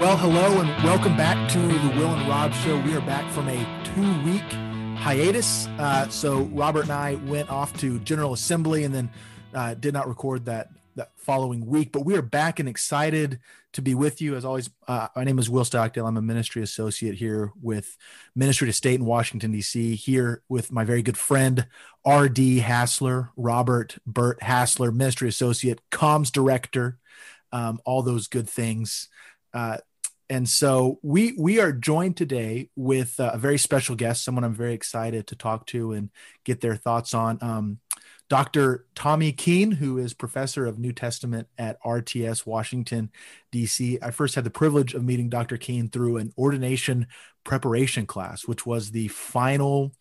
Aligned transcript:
Well, 0.00 0.16
hello 0.16 0.60
and 0.60 0.68
welcome 0.84 1.16
back 1.16 1.50
to 1.50 1.58
the 1.58 1.88
Will 1.96 2.14
and 2.14 2.28
Rob 2.28 2.54
Show. 2.54 2.80
We 2.82 2.94
are 2.94 3.00
back 3.00 3.28
from 3.32 3.48
a 3.48 3.82
two 3.82 4.22
week 4.24 4.44
hiatus. 4.96 5.66
Uh, 5.76 6.08
so, 6.08 6.42
Robert 6.42 6.82
and 6.82 6.92
I 6.92 7.16
went 7.16 7.50
off 7.50 7.76
to 7.80 7.98
General 7.98 8.32
Assembly 8.32 8.84
and 8.84 8.94
then 8.94 9.10
uh, 9.52 9.74
did 9.74 9.92
not 9.92 10.06
record 10.06 10.44
that 10.44 10.68
that 10.94 11.10
following 11.16 11.66
week. 11.66 11.90
But 11.90 12.04
we 12.04 12.14
are 12.14 12.22
back 12.22 12.60
and 12.60 12.68
excited 12.68 13.40
to 13.72 13.82
be 13.82 13.96
with 13.96 14.22
you. 14.22 14.36
As 14.36 14.44
always, 14.44 14.70
uh, 14.86 15.08
my 15.16 15.24
name 15.24 15.40
is 15.40 15.50
Will 15.50 15.64
Stockdale. 15.64 16.06
I'm 16.06 16.16
a 16.16 16.22
ministry 16.22 16.62
associate 16.62 17.16
here 17.16 17.50
with 17.60 17.96
Ministry 18.36 18.68
to 18.68 18.72
State 18.72 19.00
in 19.00 19.04
Washington, 19.04 19.50
D.C., 19.50 19.96
here 19.96 20.42
with 20.48 20.70
my 20.70 20.84
very 20.84 21.02
good 21.02 21.18
friend, 21.18 21.66
R.D. 22.04 22.60
Hassler, 22.60 23.30
Robert 23.36 23.98
Burt 24.06 24.40
Hassler, 24.44 24.92
ministry 24.92 25.28
associate, 25.28 25.80
comms 25.90 26.30
director, 26.30 26.98
um, 27.50 27.80
all 27.84 28.02
those 28.02 28.28
good 28.28 28.48
things. 28.48 29.08
Uh, 29.52 29.78
and 30.30 30.48
so 30.48 30.98
we 31.02 31.34
we 31.38 31.60
are 31.60 31.72
joined 31.72 32.16
today 32.16 32.70
with 32.76 33.18
uh, 33.18 33.30
a 33.32 33.38
very 33.38 33.58
special 33.58 33.96
guest, 33.96 34.24
someone 34.24 34.44
I'm 34.44 34.54
very 34.54 34.74
excited 34.74 35.26
to 35.28 35.36
talk 35.36 35.66
to 35.68 35.92
and 35.92 36.10
get 36.44 36.60
their 36.60 36.76
thoughts 36.76 37.14
on. 37.14 37.38
Um, 37.40 37.78
Dr. 38.28 38.84
Tommy 38.94 39.32
Keene, 39.32 39.70
who 39.70 39.96
is 39.96 40.12
professor 40.12 40.66
of 40.66 40.78
New 40.78 40.92
Testament 40.92 41.48
at 41.56 41.82
RTS 41.82 42.44
Washington, 42.44 43.10
D.C. 43.52 43.98
I 44.02 44.10
first 44.10 44.34
had 44.34 44.44
the 44.44 44.50
privilege 44.50 44.92
of 44.92 45.02
meeting 45.02 45.30
Dr. 45.30 45.56
Keene 45.56 45.88
through 45.88 46.18
an 46.18 46.34
ordination 46.36 47.06
preparation 47.44 48.04
class, 48.04 48.46
which 48.46 48.66
was 48.66 48.90
the 48.90 49.08
final 49.08 49.94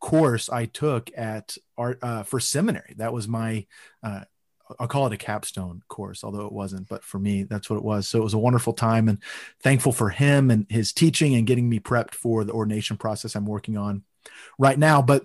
course 0.00 0.48
I 0.50 0.66
took 0.66 1.10
at 1.16 1.56
art 1.76 1.98
uh, 2.02 2.24
for 2.24 2.40
seminary. 2.40 2.94
That 2.98 3.12
was 3.12 3.28
my 3.28 3.66
uh, 4.02 4.24
I'll 4.78 4.88
call 4.88 5.06
it 5.06 5.12
a 5.12 5.16
capstone 5.16 5.82
course, 5.88 6.24
although 6.24 6.46
it 6.46 6.52
wasn't, 6.52 6.88
but 6.88 7.04
for 7.04 7.18
me, 7.18 7.44
that's 7.44 7.70
what 7.70 7.76
it 7.76 7.84
was. 7.84 8.08
So 8.08 8.18
it 8.18 8.24
was 8.24 8.34
a 8.34 8.38
wonderful 8.38 8.72
time 8.72 9.08
and 9.08 9.18
thankful 9.62 9.92
for 9.92 10.10
him 10.10 10.50
and 10.50 10.66
his 10.68 10.92
teaching 10.92 11.34
and 11.34 11.46
getting 11.46 11.68
me 11.68 11.80
prepped 11.80 12.14
for 12.14 12.44
the 12.44 12.52
ordination 12.52 12.96
process 12.96 13.34
I'm 13.34 13.46
working 13.46 13.76
on 13.76 14.04
right 14.58 14.78
now. 14.78 15.02
But 15.02 15.24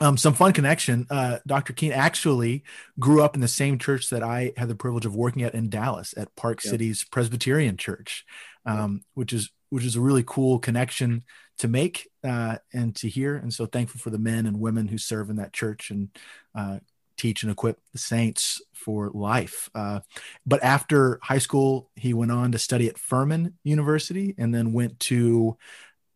um, 0.00 0.16
some 0.16 0.34
fun 0.34 0.52
connection. 0.52 1.06
Uh, 1.08 1.38
Dr. 1.46 1.72
Keene 1.72 1.92
actually 1.92 2.64
grew 2.98 3.22
up 3.22 3.34
in 3.34 3.40
the 3.40 3.48
same 3.48 3.78
church 3.78 4.10
that 4.10 4.22
I 4.22 4.52
had 4.56 4.68
the 4.68 4.74
privilege 4.74 5.06
of 5.06 5.16
working 5.16 5.42
at 5.42 5.54
in 5.54 5.70
Dallas 5.70 6.14
at 6.16 6.34
Park 6.36 6.62
yep. 6.62 6.70
Cities 6.70 7.04
Presbyterian 7.04 7.76
Church, 7.76 8.24
um, 8.66 9.02
which 9.14 9.32
is 9.32 9.50
which 9.70 9.84
is 9.84 9.96
a 9.96 10.00
really 10.00 10.22
cool 10.24 10.58
connection 10.58 11.24
to 11.58 11.68
make 11.68 12.08
uh, 12.22 12.58
and 12.72 12.94
to 12.96 13.08
hear. 13.08 13.36
And 13.36 13.52
so 13.52 13.66
thankful 13.66 13.98
for 13.98 14.10
the 14.10 14.18
men 14.18 14.46
and 14.46 14.60
women 14.60 14.88
who 14.88 14.98
serve 14.98 15.30
in 15.30 15.36
that 15.36 15.52
church 15.52 15.90
and 15.90 16.10
uh, 16.54 16.80
teach 17.16 17.42
and 17.42 17.52
equip 17.52 17.78
the 17.92 17.98
saints 17.98 18.60
for 18.72 19.10
life. 19.12 19.68
Uh, 19.74 20.00
but 20.46 20.62
after 20.62 21.18
high 21.22 21.38
school, 21.38 21.90
he 21.96 22.14
went 22.14 22.32
on 22.32 22.52
to 22.52 22.58
study 22.58 22.88
at 22.88 22.98
Furman 22.98 23.54
University 23.64 24.34
and 24.38 24.54
then 24.54 24.72
went 24.72 24.98
to 25.00 25.56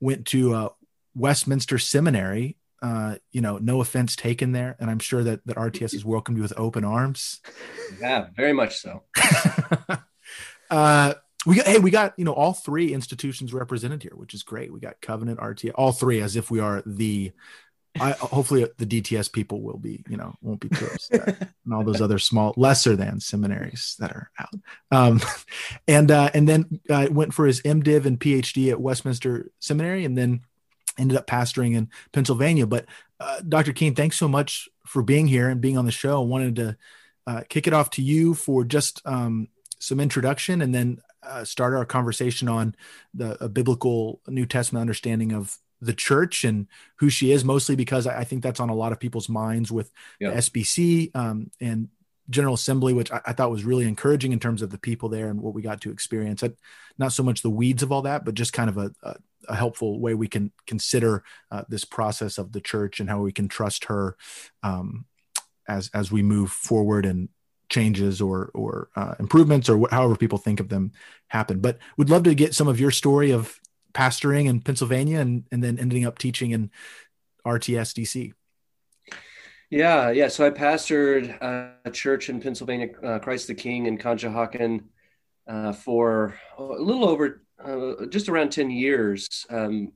went 0.01 0.27
to 0.27 0.55
uh, 0.55 0.69
Westminster 1.15 1.79
Seminary. 1.79 2.57
Uh, 2.83 3.17
you 3.31 3.43
know, 3.43 3.59
no 3.59 3.83
offense 3.83 4.17
taken 4.17 4.53
there, 4.53 4.75
and 4.81 4.89
I'm 4.91 5.01
sure 5.01 5.23
that 5.23 5.45
that 5.47 5.57
RTS 5.57 5.93
has 5.93 6.05
welcomed 6.05 6.39
you 6.39 6.43
with 6.43 6.55
open 6.57 6.83
arms. 6.83 7.41
Yeah, 8.01 8.29
very 8.35 8.55
much 8.55 8.79
so. 8.79 9.03
uh, 10.71 11.15
we 11.47 11.57
got 11.57 11.67
hey, 11.67 11.79
we 11.79 11.91
got 11.91 12.15
you 12.19 12.25
know 12.25 12.33
all 12.33 12.55
three 12.55 12.93
institutions 12.95 13.53
represented 13.53 14.03
here, 14.03 14.15
which 14.15 14.33
is 14.33 14.43
great. 14.43 14.73
We 14.73 14.81
got 14.81 15.01
Covenant, 15.01 15.41
RTS, 15.41 15.73
all 15.75 15.93
three, 15.93 16.21
as 16.23 16.37
if 16.37 16.51
we 16.51 16.61
are 16.61 16.83
the 16.87 17.33
I, 17.99 18.13
hopefully 18.13 18.67
the 18.79 18.87
DTS 18.87 19.33
people 19.33 19.63
will 19.63 19.79
be, 19.79 20.05
you 20.09 20.17
know, 20.17 20.37
won't 20.43 20.61
be 20.61 20.69
too 20.69 20.87
upset, 20.87 21.41
and 21.65 21.75
all 21.75 21.83
those 21.83 22.01
other 22.01 22.19
small, 22.19 22.55
lesser 22.57 22.95
than 22.95 23.21
seminaries 23.21 23.97
that 23.99 24.13
are 24.13 24.31
out. 24.39 24.55
Um, 24.93 25.21
and 25.89 26.11
uh, 26.11 26.31
and 26.33 26.49
then 26.49 26.81
uh, 26.89 27.09
went 27.11 27.35
for 27.35 27.47
his 27.47 27.61
MDiv 27.63 28.07
and 28.07 28.21
PhD 28.21 28.71
at 28.71 28.81
Westminster 28.81 29.51
Seminary, 29.59 30.05
and 30.05 30.17
then 30.17 30.43
ended 30.99 31.19
up 31.19 31.27
pastoring 31.27 31.75
in 31.75 31.89
Pennsylvania. 32.13 32.67
But 32.67 32.87
uh, 33.19 33.41
Dr. 33.47 33.73
Keene, 33.73 33.95
thanks 33.95 34.17
so 34.17 34.29
much 34.29 34.69
for 34.87 35.03
being 35.03 35.27
here 35.27 35.49
and 35.49 35.61
being 35.61 35.77
on 35.77 35.87
the 35.87 35.93
show. 35.93 36.23
I 36.23 36.27
wanted 36.27 36.57
to 36.57 36.77
uh, 37.27 37.43
kick 37.49 37.67
it 37.67 37.73
off 37.73 37.91
to 37.91 38.03
you 38.03 38.35
for 38.35 38.65
just 38.65 39.03
um, 39.05 39.49
some 39.81 39.99
introduction, 39.99 40.63
and 40.63 40.73
then 40.73 41.01
uh, 41.25 41.45
start 41.45 41.75
our 41.75 41.85
conversation 41.85 42.49
on 42.49 42.77
the 43.15 43.49
biblical 43.49 44.21
New 44.29 44.47
Testament 44.47 44.81
understanding 44.81 45.33
of 45.33 45.59
the 45.81 45.93
church 45.93 46.45
and 46.45 46.67
who 46.97 47.09
she 47.09 47.33
is, 47.33 47.45
mostly 47.45 47.77
because 47.77 48.07
I, 48.07 48.25
think 48.25 48.43
that's 48.43 48.61
on 48.61 48.69
a 48.69 48.75
lot 48.75 48.93
of 48.93 49.01
people's 49.01 49.29
minds 49.29 49.73
with 49.73 49.91
yeah. 50.19 50.33
SBC 50.33 51.15
um, 51.15 51.51
and 51.61 51.89
General 52.29 52.55
Assembly, 52.55 52.93
which 52.93 53.11
I, 53.11 53.21
I, 53.27 53.33
thought 53.33 53.51
was 53.51 53.65
really 53.65 53.87
encouraging 53.87 54.33
in 54.33 54.39
terms 54.39 54.63
of 54.63 54.71
the 54.71 54.79
people 54.79 55.09
there 55.09 55.29
and 55.29 55.41
what 55.41 55.55
we 55.55 55.63
got 55.63 55.81
to 55.83 55.91
experience. 55.91 56.43
I, 56.43 56.51
not 56.99 57.13
so 57.13 57.23
much 57.23 57.43
the 57.43 57.51
weeds 57.51 57.83
of 57.83 57.93
all 57.93 58.03
that, 58.03 58.25
but 58.25 58.35
just 58.35 58.53
kind 58.53 58.71
of 58.71 58.77
a, 58.77 58.93
a, 59.03 59.17
a 59.49 59.57
helpful 59.57 59.99
way 59.99 60.15
we 60.15 60.29
can 60.29 60.53
consider 60.67 61.25
uh, 61.51 61.65
this 61.69 61.85
process 61.85 62.39
of 62.39 62.53
the 62.53 62.61
church 62.61 63.01
and 63.01 63.09
how 63.09 63.21
we 63.21 63.33
can 63.33 63.49
trust 63.49 63.87
her 63.87 64.17
um, 64.63 65.07
as 65.69 65.91
as 65.95 66.13
we 66.13 66.23
move 66.23 66.51
forward 66.51 67.07
and 67.07 67.29
changes 67.69 68.21
or 68.21 68.51
or 68.55 68.91
uh, 68.97 69.15
improvements 69.19 69.69
or 69.69 69.79
wh- 69.79 69.91
however 69.91 70.17
people 70.17 70.39
think 70.39 70.61
of 70.61 70.69
them 70.69 70.93
happen. 71.29 71.61
But 71.61 71.79
would 71.97 72.11
love 72.11 72.25
to 72.25 72.35
get 72.35 72.55
some 72.55 72.69
of 72.69 72.81
your 72.81 72.91
story 72.91 73.31
of 73.31 73.60
pastoring 73.93 74.47
in 74.47 74.61
Pennsylvania 74.61 75.21
and, 75.21 75.45
and 75.51 75.63
then 75.63 75.79
ending 75.79 76.05
up 76.05 76.19
teaching 76.19 76.51
in 76.51 76.71
RTS 77.47 77.95
DC. 77.95 78.33
Yeah, 79.71 80.11
yeah. 80.11 80.29
So 80.29 80.47
I 80.47 80.51
pastored 80.51 81.41
a 81.85 81.91
church 81.91 82.29
in 82.29 82.41
Pennsylvania, 82.41 82.89
uh, 83.05 83.19
Christ 83.21 83.47
the 83.47 83.55
King 83.55 83.87
in 83.87 83.99
Conshohocken, 83.99 84.85
uh, 85.47 85.73
for 85.73 86.35
a 86.59 86.63
little 86.63 87.09
over, 87.09 87.43
uh, 87.65 88.07
just 88.07 88.29
around 88.29 88.51
ten 88.51 88.71
years. 88.71 89.47
Um, 89.49 89.93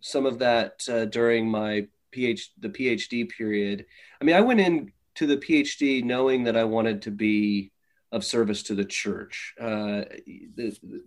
some 0.00 0.24
of 0.24 0.38
that 0.38 0.82
uh, 0.88 1.04
during 1.06 1.50
my 1.50 1.86
PhD, 2.14 2.48
the 2.58 2.70
PhD 2.70 3.28
period. 3.28 3.84
I 4.20 4.24
mean, 4.24 4.34
I 4.34 4.40
went 4.40 4.60
in 4.60 4.92
to 5.16 5.26
the 5.26 5.36
PhD 5.36 6.02
knowing 6.02 6.44
that 6.44 6.56
I 6.56 6.64
wanted 6.64 7.02
to 7.02 7.10
be 7.10 7.72
of 8.12 8.24
service 8.24 8.62
to 8.64 8.74
the 8.74 8.84
church. 8.84 9.54
Uh, 9.60 10.02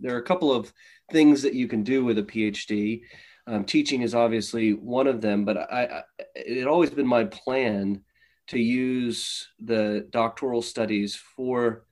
there 0.00 0.14
are 0.14 0.20
a 0.20 0.22
couple 0.22 0.52
of 0.52 0.72
things 1.10 1.42
that 1.42 1.54
you 1.54 1.66
can 1.66 1.82
do 1.82 2.04
with 2.04 2.18
a 2.18 2.22
PhD. 2.22 3.02
Um, 3.46 3.64
teaching 3.64 4.02
is 4.02 4.14
obviously 4.14 4.74
one 4.74 5.06
of 5.06 5.20
them, 5.20 5.44
but 5.44 5.56
I, 5.56 5.84
I, 5.84 6.02
it 6.34 6.58
had 6.58 6.66
always 6.66 6.90
been 6.90 7.06
my 7.06 7.24
plan 7.24 8.02
to 8.48 8.58
use 8.58 9.48
the 9.60 10.06
doctoral 10.10 10.62
studies 10.62 11.14
for 11.14 11.84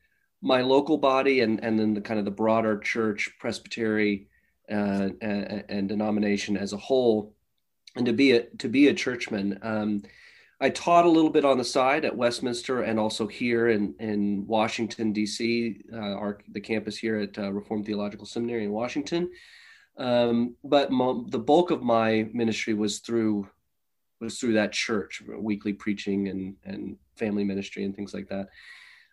my 0.43 0.61
local 0.63 0.99
body 0.99 1.41
and, 1.41 1.63
and 1.63 1.79
then 1.79 1.95
the 1.95 2.01
kind 2.01 2.19
of 2.19 2.25
the 2.25 2.31
broader 2.31 2.79
church, 2.79 3.31
presbytery, 3.39 4.29
uh, 4.71 5.09
and, 5.21 5.65
and, 5.69 5.89
denomination 5.89 6.57
as 6.57 6.75
a 6.75 6.77
whole, 6.77 7.35
and 7.97 8.05
to 8.05 8.13
be 8.13 8.33
a 8.33 8.43
to 8.59 8.69
be 8.69 8.89
a 8.89 8.95
churchman. 8.95 9.59
Um, 9.63 10.03
I 10.61 10.71
taught 10.71 11.05
a 11.05 11.11
little 11.11 11.31
bit 11.31 11.45
on 11.45 11.57
the 11.57 11.65
side 11.65 12.05
at 12.05 12.17
Westminster 12.17 12.83
and 12.83 12.99
also 12.99 13.29
here 13.29 13.69
in, 13.69 13.95
in 14.01 14.45
Washington, 14.47 15.13
D.C., 15.13 15.83
uh, 15.93 15.97
our, 15.97 16.39
the 16.51 16.61
campus 16.61 16.99
here 16.99 17.17
at 17.19 17.39
uh, 17.39 17.53
Reformed 17.53 17.87
Theological 17.87 18.27
Seminary 18.27 18.65
in 18.65 18.73
Washington. 18.73 19.31
Um, 19.97 20.57
but 20.65 20.91
the 20.91 21.39
bulk 21.39 21.71
of 21.71 21.83
my 21.83 22.29
ministry 22.33 22.75
was 22.75 23.01
through 23.01 23.49
was 24.21 24.41
through 24.41 24.55
that 24.55 24.73
church, 24.73 25.23
weekly 25.39 25.73
preaching 25.73 26.27
and, 26.27 26.57
and 26.65 26.97
family 27.17 27.45
ministry 27.45 27.85
and 27.85 27.95
things 27.95 28.13
like 28.13 28.29
that. 28.29 28.49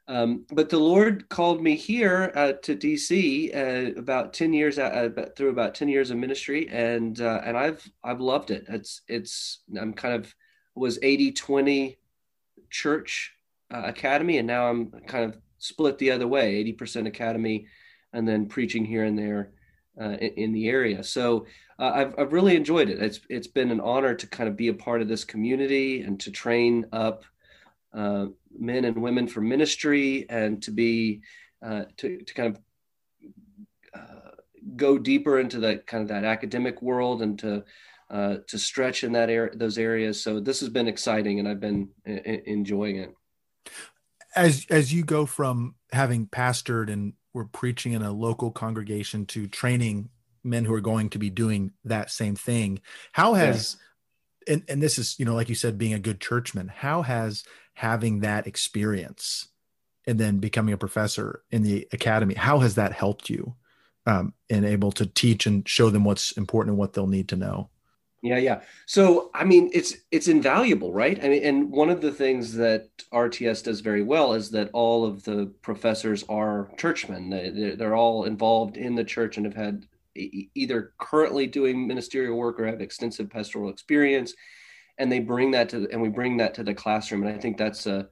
Um, 0.08 0.46
but 0.52 0.70
the 0.70 0.80
Lord 0.80 1.30
called 1.30 1.62
me 1.62 1.76
here 1.76 2.32
uh, 2.36 2.54
to 2.64 2.76
DC 2.76 3.56
uh, 3.56 4.00
about 4.00 4.34
ten 4.34 4.54
years 4.54 4.78
uh, 4.78 5.10
through 5.36 5.50
about 5.50 5.76
ten 5.76 5.90
years 5.90 6.12
of 6.12 6.18
ministry, 6.18 6.68
and 6.70 7.20
uh, 7.22 7.42
and 7.44 7.58
I've 7.58 7.88
I've 8.04 8.22
loved 8.22 8.52
it. 8.52 8.66
It's 8.68 9.02
it's 9.08 9.64
I'm 9.80 9.94
kind 9.94 10.14
of 10.14 10.34
was 10.76 11.00
80 11.02 11.32
20 11.32 11.98
church 12.70 13.34
uh, 13.74 13.84
academy 13.86 14.38
and 14.38 14.48
now 14.48 14.70
i'm 14.70 14.92
kind 15.08 15.26
of 15.26 15.38
split 15.58 15.98
the 15.98 16.12
other 16.12 16.28
way 16.28 16.64
80% 16.64 17.08
academy 17.08 17.68
and 18.14 18.28
then 18.28 18.48
preaching 18.48 18.86
here 18.86 19.04
and 19.04 19.18
there 19.18 19.52
uh, 20.00 20.18
in, 20.22 20.32
in, 20.36 20.52
the 20.54 20.68
area. 20.68 21.04
So 21.04 21.46
uh, 21.80 21.92
I've, 21.94 22.16
I've 22.18 22.34
really 22.34 22.56
enjoyed 22.56 22.90
it. 22.90 23.02
It's 23.02 23.20
it's 23.30 23.48
been 23.48 23.72
an 23.72 23.80
honor 23.80 24.14
to 24.14 24.28
kind 24.28 24.50
of 24.50 24.56
be 24.56 24.70
a 24.70 24.74
part 24.74 25.02
of 25.02 25.08
this 25.08 25.24
community 25.24 26.02
and 26.02 26.20
to 26.22 26.32
train 26.32 26.86
up 26.92 27.24
uh, 27.94 28.28
men 28.58 28.86
and 28.86 29.02
women 29.02 29.28
for 29.28 29.42
ministry 29.42 30.26
and 30.30 30.62
to 30.64 30.72
be 30.72 31.22
uh, 31.66 31.84
to, 31.98 32.20
to 32.20 32.34
kind 32.34 32.56
of 32.56 32.62
uh, 33.94 34.32
go 34.76 34.98
deeper 34.98 35.40
into 35.40 35.60
that 35.60 35.88
kind 35.88 36.02
of 36.02 36.10
that 36.10 36.26
academic 36.26 36.82
world 36.82 37.22
and 37.22 37.40
to 37.40 37.64
uh, 38.10 38.38
to 38.48 38.58
stretch 38.58 39.04
in 39.04 39.14
that 39.14 39.30
area, 39.30 39.56
those 39.56 39.78
areas. 39.78 40.22
So 40.22 40.40
this 40.40 40.60
has 40.60 40.70
been 40.70 40.88
exciting, 40.88 41.40
and 41.40 41.48
I've 41.48 41.60
been 41.60 41.90
I- 42.06 42.42
enjoying 42.46 42.98
it. 42.98 43.16
As 44.36 44.66
as 44.70 44.94
you 44.94 45.04
go 45.04 45.26
from 45.26 45.76
having 45.92 46.28
pastored 46.28 46.92
and 46.92 47.14
we're 47.34 47.46
preaching 47.46 47.94
in 47.94 48.02
a 48.02 48.12
local 48.12 48.52
congregation 48.52 49.26
to 49.28 49.48
training 49.48 50.10
men 50.44 50.66
who 50.66 50.74
are 50.74 50.82
going 50.82 51.10
to 51.10 51.18
be 51.18 51.30
doing 51.30 51.72
that 51.86 52.12
same 52.12 52.36
thing, 52.36 52.82
how 53.14 53.34
has 53.34 53.78
yeah. 54.48 54.56
and, 54.56 54.64
and 54.68 54.84
this 54.84 54.98
is 54.98 55.18
you 55.18 55.26
know 55.26 55.36
like 55.36 55.50
you 55.50 55.56
said 55.56 55.78
being 55.78 55.94
a 55.94 56.00
good 56.00 56.20
churchman, 56.20 56.68
how 56.68 57.02
has 57.02 57.44
having 57.74 58.20
that 58.20 58.46
experience 58.46 59.48
and 60.08 60.20
then 60.20 60.38
becoming 60.38 60.74
a 60.74 60.78
professor 60.78 61.44
in 61.50 61.64
the 61.64 61.88
academy, 61.92 62.34
how 62.36 62.60
has 62.60 62.76
that 62.76 62.92
helped 62.92 63.30
you 63.30 63.56
um, 64.06 64.34
and 64.50 64.66
able 64.66 64.92
to 64.94 65.06
teach 65.06 65.46
and 65.46 65.68
show 65.68 65.90
them 65.90 66.04
what's 66.04 66.32
important 66.34 66.72
and 66.72 66.78
what 66.78 66.94
they'll 66.94 67.08
need 67.08 67.30
to 67.30 67.36
know. 67.36 67.70
Yeah, 68.26 68.40
yeah. 68.40 68.62
So, 68.88 69.30
I 69.36 69.44
mean, 69.44 69.70
it's 69.72 69.94
it's 70.10 70.28
invaluable, 70.28 70.92
right? 70.92 71.24
I 71.24 71.30
mean, 71.30 71.44
and 71.44 71.70
one 71.70 71.92
of 71.92 72.02
the 72.02 72.12
things 72.12 72.54
that 72.56 72.90
RTS 73.14 73.64
does 73.66 73.82
very 73.82 74.02
well 74.02 74.34
is 74.34 74.50
that 74.50 74.72
all 74.74 75.06
of 75.06 75.24
the 75.24 75.54
professors 75.62 76.24
are 76.28 76.72
churchmen. 76.76 77.30
They, 77.30 77.76
they're 77.76 77.96
all 77.96 78.24
involved 78.24 78.78
in 78.78 78.96
the 78.96 79.04
church 79.04 79.38
and 79.38 79.46
have 79.46 79.56
had 79.56 79.86
either 80.16 80.94
currently 80.98 81.46
doing 81.46 81.86
ministerial 81.86 82.36
work 82.36 82.60
or 82.60 82.66
have 82.66 82.82
extensive 82.82 83.30
pastoral 83.30 83.70
experience, 83.70 84.34
and 84.98 85.12
they 85.12 85.20
bring 85.20 85.52
that 85.52 85.70
to 85.70 85.88
and 85.92 86.02
we 86.02 86.10
bring 86.10 86.38
that 86.38 86.56
to 86.56 86.64
the 86.64 86.74
classroom. 86.74 87.24
And 87.24 87.36
I 87.36 87.40
think 87.40 87.58
that's 87.58 87.86
a 87.86 88.10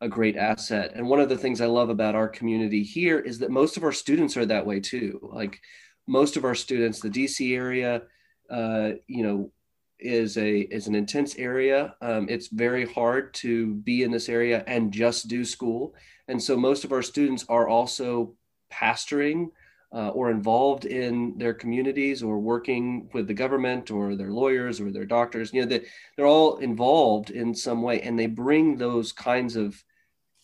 a 0.00 0.08
great 0.08 0.36
asset. 0.36 0.92
And 0.94 1.08
one 1.08 1.20
of 1.20 1.28
the 1.28 1.38
things 1.38 1.60
I 1.60 1.66
love 1.66 1.88
about 1.88 2.14
our 2.14 2.28
community 2.28 2.84
here 2.84 3.18
is 3.18 3.40
that 3.40 3.50
most 3.50 3.76
of 3.76 3.82
our 3.82 3.92
students 3.92 4.36
are 4.36 4.46
that 4.46 4.66
way 4.66 4.78
too. 4.78 5.18
Like 5.32 5.60
most 6.06 6.36
of 6.36 6.44
our 6.44 6.54
students, 6.54 7.00
the 7.00 7.10
DC 7.10 7.56
area, 7.56 8.02
uh, 8.50 8.90
you 9.06 9.22
know, 9.22 9.50
is 9.98 10.36
a 10.36 10.60
is 10.60 10.86
an 10.86 10.94
intense 10.94 11.36
area. 11.36 11.94
Um, 12.00 12.28
it's 12.28 12.48
very 12.48 12.86
hard 12.86 13.32
to 13.34 13.74
be 13.74 14.02
in 14.02 14.10
this 14.10 14.28
area 14.28 14.62
and 14.66 14.92
just 14.92 15.28
do 15.28 15.44
school. 15.44 15.94
And 16.28 16.42
so 16.42 16.56
most 16.56 16.84
of 16.84 16.92
our 16.92 17.02
students 17.02 17.44
are 17.48 17.68
also 17.68 18.34
pastoring 18.72 19.50
uh, 19.92 20.08
or 20.08 20.30
involved 20.30 20.84
in 20.84 21.38
their 21.38 21.54
communities 21.54 22.22
or 22.22 22.38
working 22.38 23.08
with 23.14 23.26
the 23.26 23.34
government 23.34 23.90
or 23.90 24.16
their 24.16 24.30
lawyers 24.30 24.80
or 24.80 24.90
their 24.90 25.04
doctors. 25.04 25.52
You 25.52 25.62
know, 25.62 25.68
they, 25.68 25.86
they're 26.16 26.26
all 26.26 26.58
involved 26.58 27.30
in 27.30 27.54
some 27.54 27.82
way, 27.82 28.02
and 28.02 28.18
they 28.18 28.26
bring 28.26 28.76
those 28.76 29.12
kinds 29.12 29.56
of 29.56 29.82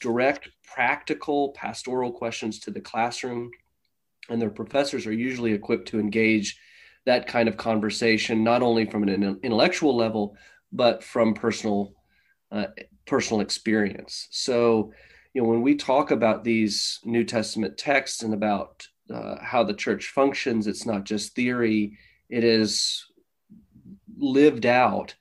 direct, 0.01 0.49
practical, 0.65 1.51
pastoral 1.51 2.13
questions 2.13 2.61
to 2.61 2.71
the 2.71 2.81
classroom. 2.81 3.51
And 4.31 4.41
their 4.41 4.51
professors 4.51 5.07
are 5.07 5.13
usually 5.13 5.53
equipped 5.53 5.89
to 5.89 6.01
engage 6.01 6.57
that 7.05 7.27
kind 7.27 7.49
of 7.49 7.57
conversation, 7.57 8.45
not 8.45 8.63
only 8.63 8.87
from 8.87 9.03
an 9.03 9.39
intellectual 9.43 9.97
level, 9.97 10.37
but 10.73 11.03
from 11.03 11.35
personal 11.35 11.95
uh, 12.51 12.67
personal 13.07 13.41
experience. 13.41 14.29
So, 14.31 14.93
you 15.33 15.43
know, 15.43 15.49
when 15.49 15.63
we 15.63 15.75
talk 15.75 16.11
about 16.11 16.45
these 16.45 17.01
New 17.05 17.25
Testament 17.25 17.79
texts 17.79 18.23
and 18.23 18.35
about 18.35 18.87
uh, 19.13 19.37
how 19.43 19.65
the 19.65 19.75
church 19.75 20.09
functions, 20.09 20.67
it's 20.67 20.87
not 20.87 21.05
just 21.05 21.35
theory; 21.35 21.99
it 22.29 22.45
is 22.45 23.05
lived 24.17 24.67
out 24.67 25.15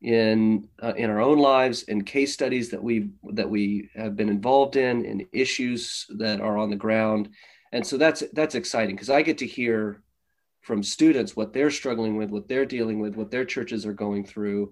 in 0.00 0.68
uh, 0.82 0.94
in 0.96 1.10
our 1.10 1.20
own 1.20 1.38
lives, 1.38 1.82
in 1.84 2.02
case 2.04 2.32
studies 2.32 2.70
that 2.70 2.82
we 2.82 3.10
that 3.32 3.48
we 3.48 3.90
have 3.94 4.16
been 4.16 4.28
involved 4.28 4.76
in, 4.76 5.04
in 5.04 5.26
issues 5.32 6.06
that 6.18 6.40
are 6.40 6.56
on 6.56 6.70
the 6.70 6.76
ground, 6.76 7.28
and 7.72 7.86
so 7.86 7.96
that's 7.96 8.22
that's 8.32 8.54
exciting 8.54 8.96
because 8.96 9.10
I 9.10 9.22
get 9.22 9.38
to 9.38 9.46
hear 9.46 10.02
from 10.68 10.82
students 10.82 11.34
what 11.34 11.54
they're 11.54 11.70
struggling 11.70 12.18
with, 12.18 12.28
what 12.28 12.46
they're 12.46 12.66
dealing 12.66 13.00
with, 13.00 13.16
what 13.16 13.30
their 13.30 13.46
churches 13.46 13.86
are 13.86 13.94
going 13.94 14.22
through, 14.22 14.70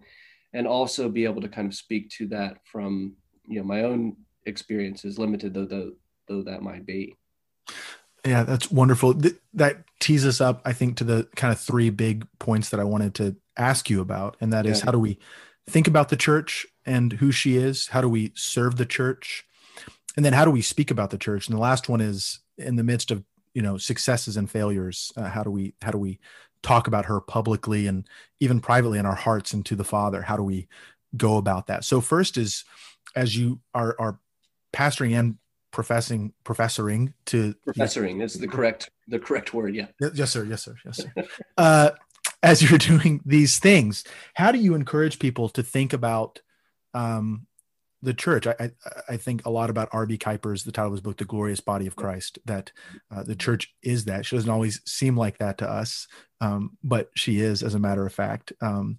and 0.53 0.67
also 0.67 1.09
be 1.09 1.25
able 1.25 1.41
to 1.41 1.49
kind 1.49 1.67
of 1.67 1.75
speak 1.75 2.11
to 2.11 2.27
that 2.29 2.59
from 2.71 3.15
you 3.47 3.59
know 3.59 3.65
my 3.65 3.83
own 3.83 4.15
experiences, 4.45 5.19
limited 5.19 5.55
though 5.55 5.65
though, 5.65 5.93
though 6.29 6.43
that 6.43 6.63
might 6.63 6.85
be. 6.85 7.17
Yeah, 8.27 8.43
that's 8.43 8.71
wonderful. 8.71 9.15
that 9.55 9.85
tees 9.99 10.27
us 10.27 10.41
up, 10.41 10.61
I 10.67 10.75
think, 10.75 10.99
to 10.99 11.05
the 11.05 11.29
kind 11.35 11.51
of 11.51 11.59
three 11.59 11.89
big 11.89 12.27
points 12.41 12.69
that 12.71 12.81
I 12.81 12.85
wanted 12.85 13.15
to 13.15 13.37
ask 13.57 13.89
you 13.89 14.03
about, 14.03 14.37
and 14.41 14.53
that 14.53 14.67
is 14.67 14.81
yeah. 14.81 14.85
how 14.85 14.91
do 14.91 14.99
we 14.99 15.19
think 15.67 15.89
about 15.89 16.11
the 16.11 16.17
church 16.17 16.67
and 16.85 17.15
who 17.15 17.33
she 17.33 17.57
is? 17.57 17.89
How 17.89 18.03
do 18.03 18.09
we 18.09 18.33
serve 18.35 18.77
the 18.77 18.85
church? 18.85 19.47
And 20.15 20.27
then 20.27 20.35
how 20.35 20.45
do 20.45 20.51
we 20.51 20.61
speak 20.61 20.91
about 20.91 21.09
the 21.09 21.19
church? 21.19 21.49
And 21.49 21.57
the 21.57 21.61
last 21.61 21.89
one 21.89 22.03
is 22.03 22.41
in 22.59 22.77
the 22.77 22.85
midst 22.85 23.11
of 23.11 23.25
you 23.57 23.63
know 23.63 23.79
successes 23.79 24.37
and 24.37 24.51
failures 24.51 25.11
uh, 25.17 25.31
how 25.31 25.43
do 25.43 25.51
we 25.51 25.75
how 25.81 25.91
do 25.91 25.97
we 25.97 26.21
talk 26.67 26.89
about 26.89 27.07
her 27.07 27.21
publicly 27.21 27.87
and 27.87 28.09
even 28.41 28.61
privately 28.61 28.99
in 28.99 29.07
our 29.07 29.15
hearts 29.15 29.53
and 29.53 29.65
to 29.65 29.77
the 29.77 29.85
father? 29.85 30.21
How 30.21 30.37
do 30.37 30.43
we 30.43 30.67
go 31.17 31.37
about 31.37 31.69
that? 31.69 31.85
So 31.85 32.01
first 32.01 32.37
is 32.37 32.65
as 33.15 33.37
you 33.37 33.61
are 33.73 33.95
are 33.99 34.19
pastoring 34.73 35.19
and 35.19 35.39
professing 35.71 36.33
professoring 36.45 37.13
to 37.27 37.55
professoring 37.67 38.23
is 38.23 38.35
the 38.35 38.49
correct 38.49 38.91
the 39.09 39.19
correct 39.19 39.55
word 39.55 39.75
yeah. 39.75 39.87
Yes 40.01 40.31
sir 40.31 40.45
yes 40.45 40.63
sir 40.63 40.75
yes 40.85 40.99
sir. 40.99 41.13
Uh, 41.57 41.91
as 42.43 42.63
you're 42.63 42.79
doing 42.79 43.21
these 43.25 43.59
things 43.59 44.05
how 44.35 44.51
do 44.53 44.59
you 44.59 44.75
encourage 44.75 45.19
people 45.19 45.49
to 45.51 45.63
think 45.63 45.93
about 45.93 46.41
um, 46.95 47.47
the 48.07 48.15
church. 48.15 48.47
I, 48.47 48.55
I, 48.61 48.71
I 49.09 49.17
think 49.17 49.45
a 49.45 49.51
lot 49.51 49.69
about 49.69 49.89
R.B. 49.91 50.17
Kuiper's 50.19 50.63
the 50.63 50.71
title 50.71 50.89
of 50.89 50.93
his 50.93 51.01
book, 51.01 51.17
"The 51.17 51.25
Glorious 51.25 51.61
Body 51.61 51.89
of 51.89 51.97
Christ." 51.97 52.39
That 52.45 52.71
uh, 53.15 53.25
the 53.25 53.35
church 53.35 53.75
is 53.83 54.05
that. 54.05 54.25
She 54.25 54.37
doesn't 54.37 54.51
always 54.51 54.81
seem 54.87 55.17
like 55.17 55.39
that 55.39 55.59
to 55.59 55.69
us, 55.69 56.07
um, 56.41 56.79
but 56.85 57.11
she 57.17 57.41
is, 57.41 57.65
as 57.65 57.75
a 57.75 57.81
matter 57.81 58.07
of 58.07 58.15
fact. 58.15 58.53
Um, 58.61 58.99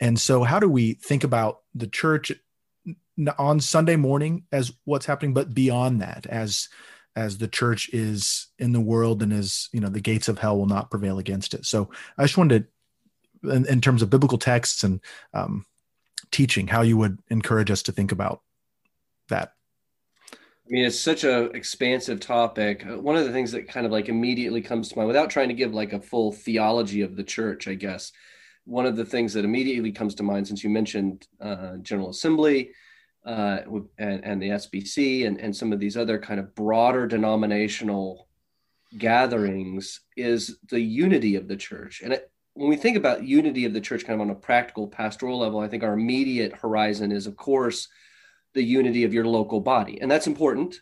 and 0.00 0.18
so, 0.18 0.42
how 0.42 0.58
do 0.58 0.68
we 0.68 0.94
think 0.94 1.22
about 1.22 1.60
the 1.76 1.86
church 1.86 2.32
on 3.38 3.60
Sunday 3.60 3.96
morning 3.96 4.44
as 4.50 4.72
what's 4.84 5.06
happening, 5.06 5.32
but 5.32 5.54
beyond 5.54 6.02
that, 6.02 6.26
as 6.26 6.68
as 7.14 7.38
the 7.38 7.48
church 7.48 7.88
is 7.92 8.48
in 8.58 8.72
the 8.72 8.80
world 8.80 9.22
and 9.22 9.32
as 9.32 9.68
you 9.72 9.80
know 9.80 9.88
the 9.88 10.00
gates 10.00 10.28
of 10.28 10.40
hell 10.40 10.58
will 10.58 10.66
not 10.66 10.90
prevail 10.90 11.20
against 11.20 11.54
it. 11.54 11.64
So, 11.66 11.88
I 12.18 12.24
just 12.24 12.36
wanted 12.36 12.66
to, 13.44 13.50
in, 13.50 13.66
in 13.66 13.80
terms 13.80 14.02
of 14.02 14.10
biblical 14.10 14.38
texts 14.38 14.82
and 14.82 15.00
um, 15.34 15.66
teaching, 16.30 16.68
how 16.68 16.82
you 16.82 16.96
would 16.96 17.18
encourage 17.28 17.70
us 17.70 17.82
to 17.84 17.92
think 17.92 18.12
about 18.12 18.42
that. 19.28 19.52
I 20.32 20.72
mean, 20.72 20.84
it's 20.84 21.00
such 21.00 21.24
a 21.24 21.46
expansive 21.46 22.20
topic. 22.20 22.84
One 22.86 23.16
of 23.16 23.24
the 23.24 23.32
things 23.32 23.50
that 23.52 23.66
kind 23.66 23.86
of 23.86 23.92
like 23.92 24.08
immediately 24.08 24.62
comes 24.62 24.88
to 24.88 24.96
mind, 24.96 25.08
without 25.08 25.28
trying 25.28 25.48
to 25.48 25.54
give 25.54 25.74
like 25.74 25.92
a 25.92 26.00
full 26.00 26.30
theology 26.30 27.02
of 27.02 27.16
the 27.16 27.24
church, 27.24 27.66
I 27.66 27.74
guess, 27.74 28.12
one 28.64 28.86
of 28.86 28.94
the 28.94 29.04
things 29.04 29.32
that 29.32 29.44
immediately 29.44 29.90
comes 29.90 30.14
to 30.16 30.22
mind, 30.22 30.46
since 30.46 30.62
you 30.62 30.70
mentioned 30.70 31.26
uh, 31.40 31.78
General 31.78 32.10
Assembly 32.10 32.70
uh, 33.26 33.60
and, 33.98 34.24
and 34.24 34.40
the 34.40 34.50
SBC 34.50 35.26
and, 35.26 35.40
and 35.40 35.54
some 35.54 35.72
of 35.72 35.80
these 35.80 35.96
other 35.96 36.20
kind 36.20 36.38
of 36.38 36.54
broader 36.54 37.08
denominational 37.08 38.28
gatherings, 38.96 40.02
is 40.16 40.58
the 40.68 40.80
unity 40.80 41.34
of 41.34 41.48
the 41.48 41.56
church. 41.56 42.00
And 42.04 42.12
it, 42.12 42.30
when 42.54 42.68
we 42.68 42.76
think 42.76 42.96
about 42.96 43.24
unity 43.24 43.64
of 43.64 43.72
the 43.72 43.80
church 43.80 44.04
kind 44.04 44.20
of 44.20 44.26
on 44.26 44.30
a 44.30 44.38
practical 44.38 44.88
pastoral 44.88 45.38
level, 45.38 45.60
I 45.60 45.68
think 45.68 45.82
our 45.82 45.94
immediate 45.94 46.52
horizon 46.52 47.12
is, 47.12 47.26
of 47.26 47.36
course, 47.36 47.88
the 48.54 48.62
unity 48.62 49.04
of 49.04 49.14
your 49.14 49.26
local 49.26 49.60
body. 49.60 50.00
And 50.00 50.10
that's 50.10 50.26
important, 50.26 50.80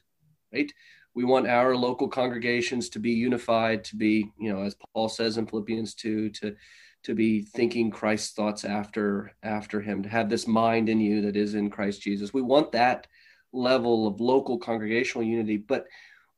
right? 0.52 0.72
We 1.14 1.25
want 1.25 1.48
our 1.48 1.76
local 1.76 2.08
congregations 2.08 2.88
to 2.90 2.98
be 2.98 3.10
unified, 3.10 3.84
to 3.84 3.96
be, 3.96 4.30
you 4.38 4.52
know, 4.52 4.62
as 4.62 4.76
Paul 4.94 5.08
says 5.08 5.37
in 5.37 5.46
Philippians 5.46 5.94
2, 5.94 6.30
to 6.30 6.56
to 7.04 7.14
be 7.14 7.42
thinking 7.42 7.90
Christ's 7.90 8.34
thoughts 8.34 8.64
after 8.64 9.32
after 9.42 9.80
him, 9.80 10.02
to 10.02 10.08
have 10.08 10.28
this 10.28 10.46
mind 10.46 10.88
in 10.88 11.00
you 11.00 11.22
that 11.22 11.37
is 11.37 11.54
in 11.54 11.70
Christ 11.70 12.02
Jesus. 12.02 12.34
We 12.34 12.42
want 12.42 12.72
that 12.72 13.06
level 13.52 14.06
of 14.06 14.20
local 14.20 14.58
congregational 14.58 15.26
unity, 15.26 15.56
but 15.56 15.87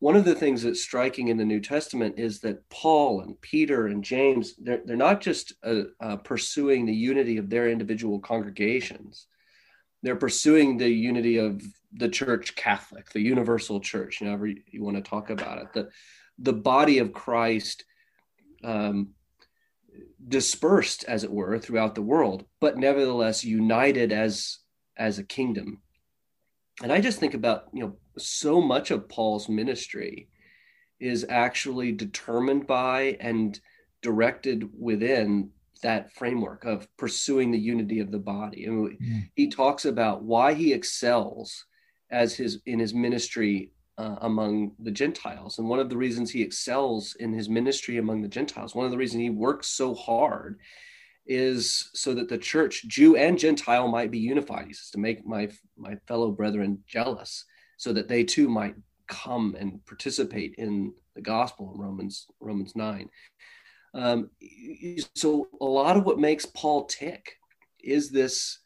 one 0.00 0.16
of 0.16 0.24
the 0.24 0.34
things 0.34 0.62
that's 0.62 0.82
striking 0.82 1.28
in 1.28 1.36
the 1.36 1.44
New 1.44 1.60
Testament 1.60 2.18
is 2.18 2.40
that 2.40 2.68
Paul 2.70 3.20
and 3.20 3.38
Peter 3.42 3.86
and 3.86 4.02
James, 4.02 4.54
they're, 4.56 4.80
they're 4.84 4.96
not 4.96 5.20
just 5.20 5.52
uh, 5.62 5.82
uh, 6.00 6.16
pursuing 6.16 6.86
the 6.86 6.94
unity 6.94 7.36
of 7.36 7.50
their 7.50 7.68
individual 7.68 8.18
congregations, 8.18 9.26
they're 10.02 10.16
pursuing 10.16 10.78
the 10.78 10.88
unity 10.88 11.36
of 11.36 11.62
the 11.92 12.08
church 12.08 12.56
Catholic, 12.56 13.10
the 13.10 13.20
universal 13.20 13.78
church, 13.78 14.20
however 14.20 14.46
you, 14.46 14.62
you 14.70 14.82
want 14.82 14.96
to 14.96 15.02
talk 15.02 15.28
about 15.28 15.58
it, 15.58 15.72
the, 15.74 15.90
the 16.38 16.54
body 16.54 16.98
of 16.98 17.12
Christ 17.12 17.84
um, 18.64 19.10
dispersed, 20.26 21.04
as 21.04 21.24
it 21.24 21.30
were, 21.30 21.58
throughout 21.58 21.94
the 21.94 22.00
world, 22.02 22.46
but 22.58 22.78
nevertheless 22.78 23.44
united 23.44 24.12
as, 24.12 24.60
as 24.96 25.18
a 25.18 25.24
kingdom. 25.24 25.82
And 26.82 26.92
I 26.92 27.00
just 27.00 27.18
think 27.18 27.34
about, 27.34 27.64
you 27.72 27.80
know, 27.80 27.96
so 28.16 28.60
much 28.60 28.90
of 28.90 29.08
Paul's 29.08 29.48
ministry 29.48 30.28
is 30.98 31.26
actually 31.28 31.92
determined 31.92 32.66
by 32.66 33.16
and 33.20 33.58
directed 34.02 34.68
within 34.78 35.50
that 35.82 36.12
framework 36.12 36.64
of 36.64 36.86
pursuing 36.96 37.50
the 37.50 37.58
unity 37.58 38.00
of 38.00 38.10
the 38.10 38.18
body. 38.18 38.66
And 38.66 38.98
mm. 38.98 39.30
he 39.34 39.48
talks 39.48 39.84
about 39.84 40.22
why 40.22 40.54
he 40.54 40.72
excels 40.72 41.64
as 42.10 42.34
his 42.34 42.60
in 42.66 42.78
his 42.78 42.92
ministry 42.92 43.72
uh, 43.96 44.16
among 44.22 44.72
the 44.78 44.90
Gentiles. 44.90 45.58
And 45.58 45.68
one 45.68 45.78
of 45.78 45.88
the 45.88 45.96
reasons 45.96 46.30
he 46.30 46.42
excels 46.42 47.16
in 47.20 47.32
his 47.32 47.48
ministry 47.48 47.98
among 47.98 48.22
the 48.22 48.28
Gentiles, 48.28 48.74
one 48.74 48.84
of 48.84 48.90
the 48.90 48.98
reasons 48.98 49.22
he 49.22 49.30
works 49.30 49.68
so 49.68 49.94
hard 49.94 50.58
is 51.26 51.90
so 51.94 52.14
that 52.14 52.28
the 52.28 52.38
church, 52.38 52.86
Jew 52.86 53.16
and 53.16 53.38
Gentile, 53.38 53.88
might 53.88 54.10
be 54.10 54.18
unified. 54.18 54.66
He 54.66 54.72
says 54.72 54.90
to 54.90 54.98
make 54.98 55.26
my 55.26 55.50
my 55.76 55.96
fellow 56.06 56.30
brethren 56.30 56.80
jealous 56.86 57.44
so 57.76 57.92
that 57.92 58.08
they 58.08 58.24
too 58.24 58.48
might 58.48 58.74
come 59.08 59.56
and 59.58 59.84
participate 59.86 60.54
in 60.58 60.92
the 61.14 61.20
gospel 61.20 61.72
in 61.74 61.80
Romans 61.80 62.26
Romans 62.40 62.74
9. 62.74 63.08
Um, 63.92 64.30
so 65.14 65.48
a 65.60 65.64
lot 65.64 65.96
of 65.96 66.04
what 66.04 66.18
makes 66.18 66.46
Paul 66.46 66.84
tick 66.86 67.36
is 67.82 68.10
this 68.10 68.58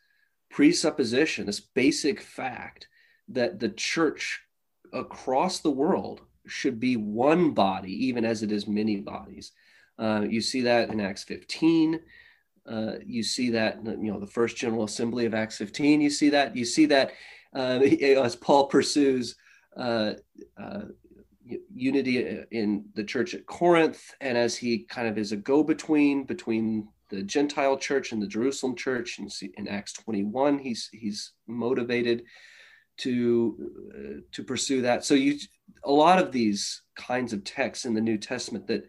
presupposition, 0.50 1.46
this 1.46 1.60
basic 1.60 2.20
fact 2.20 2.88
that 3.28 3.58
the 3.58 3.70
church 3.70 4.40
across 4.92 5.60
the 5.60 5.70
world 5.70 6.20
should 6.46 6.78
be 6.78 6.96
one 6.96 7.52
body, 7.52 8.06
even 8.06 8.24
as 8.24 8.42
it 8.42 8.52
is 8.52 8.68
many 8.68 8.96
bodies. 8.96 9.52
Uh, 9.98 10.24
you 10.28 10.40
see 10.40 10.62
that 10.62 10.90
in 10.90 11.00
Acts 11.00 11.24
15. 11.24 12.00
Uh, 12.68 12.92
you 13.04 13.22
see 13.22 13.50
that, 13.50 13.78
you 13.84 14.12
know, 14.12 14.18
the 14.18 14.26
first 14.26 14.56
General 14.56 14.84
Assembly 14.84 15.26
of 15.26 15.34
Acts 15.34 15.58
15. 15.58 16.00
You 16.00 16.10
see 16.10 16.30
that. 16.30 16.56
You 16.56 16.64
see 16.64 16.86
that 16.86 17.12
uh, 17.54 17.80
as 17.80 18.34
Paul 18.34 18.66
pursues 18.66 19.36
uh, 19.76 20.14
uh, 20.60 20.82
unity 21.74 22.42
in 22.50 22.84
the 22.94 23.04
church 23.04 23.34
at 23.34 23.46
Corinth, 23.46 24.02
and 24.20 24.36
as 24.36 24.56
he 24.56 24.84
kind 24.84 25.06
of 25.06 25.18
is 25.18 25.32
a 25.32 25.36
go-between 25.36 26.24
between 26.24 26.88
the 27.10 27.22
Gentile 27.22 27.76
church 27.76 28.12
and 28.12 28.20
the 28.20 28.26
Jerusalem 28.26 28.74
church. 28.74 29.18
And 29.18 29.30
in 29.56 29.68
Acts 29.68 29.92
21, 29.92 30.58
he's 30.58 30.88
he's 30.92 31.32
motivated 31.46 32.24
to 32.98 33.72
uh, 33.94 34.20
to 34.32 34.42
pursue 34.42 34.82
that. 34.82 35.04
So 35.04 35.14
you 35.14 35.38
a 35.84 35.92
lot 35.92 36.18
of 36.18 36.32
these 36.32 36.82
kinds 36.96 37.32
of 37.32 37.44
texts 37.44 37.84
in 37.84 37.94
the 37.94 38.00
New 38.00 38.18
Testament 38.18 38.66
that 38.68 38.88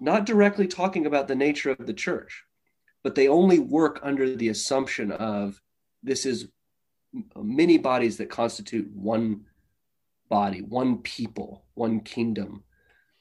not 0.00 0.26
directly 0.26 0.66
talking 0.66 1.06
about 1.06 1.28
the 1.28 1.34
nature 1.34 1.70
of 1.70 1.86
the 1.86 1.92
church, 1.92 2.44
but 3.02 3.14
they 3.14 3.28
only 3.28 3.58
work 3.58 4.00
under 4.02 4.34
the 4.34 4.48
assumption 4.48 5.12
of 5.12 5.60
this 6.02 6.26
is 6.26 6.48
many 7.36 7.78
bodies 7.78 8.16
that 8.18 8.30
constitute 8.30 8.90
one 8.94 9.44
body, 10.28 10.62
one 10.62 10.98
people, 10.98 11.64
one 11.74 12.00
kingdom 12.00 12.62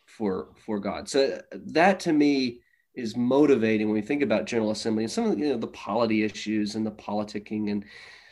for 0.06 0.50
for 0.66 0.80
God. 0.80 1.10
So 1.10 1.42
that 1.52 2.00
to 2.02 2.14
me 2.14 2.62
is 2.96 3.16
motivating 3.16 3.88
when 3.88 3.96
we 3.96 4.02
think 4.02 4.22
about 4.22 4.46
General 4.46 4.72
Assembly 4.72 5.04
and 5.04 5.12
some 5.12 5.26
of 5.26 5.32
the, 5.32 5.38
you 5.38 5.50
know, 5.50 5.58
the 5.58 5.68
polity 5.68 6.24
issues 6.24 6.76
and 6.76 6.86
the 6.86 6.92
politicking 6.92 7.72
and 7.72 7.86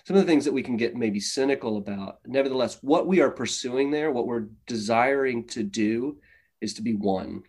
some 0.05 0.15
of 0.15 0.25
the 0.25 0.31
things 0.31 0.45
that 0.45 0.53
we 0.53 0.63
can 0.63 0.77
get 0.77 0.95
maybe 0.95 1.19
cynical 1.19 1.77
about. 1.77 2.19
Nevertheless, 2.25 2.79
what 2.81 3.07
we 3.07 3.21
are 3.21 3.29
pursuing 3.29 3.91
there, 3.91 4.11
what 4.11 4.27
we're 4.27 4.47
desiring 4.65 5.45
to 5.47 5.63
do, 5.63 6.17
is 6.61 6.73
to 6.75 6.81
be 6.81 6.93
one 6.93 7.43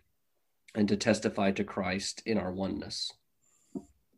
and 0.75 0.87
to 0.89 0.97
testify 0.97 1.51
to 1.51 1.63
Christ 1.63 2.21
in 2.25 2.37
our 2.37 2.51
oneness. 2.51 3.11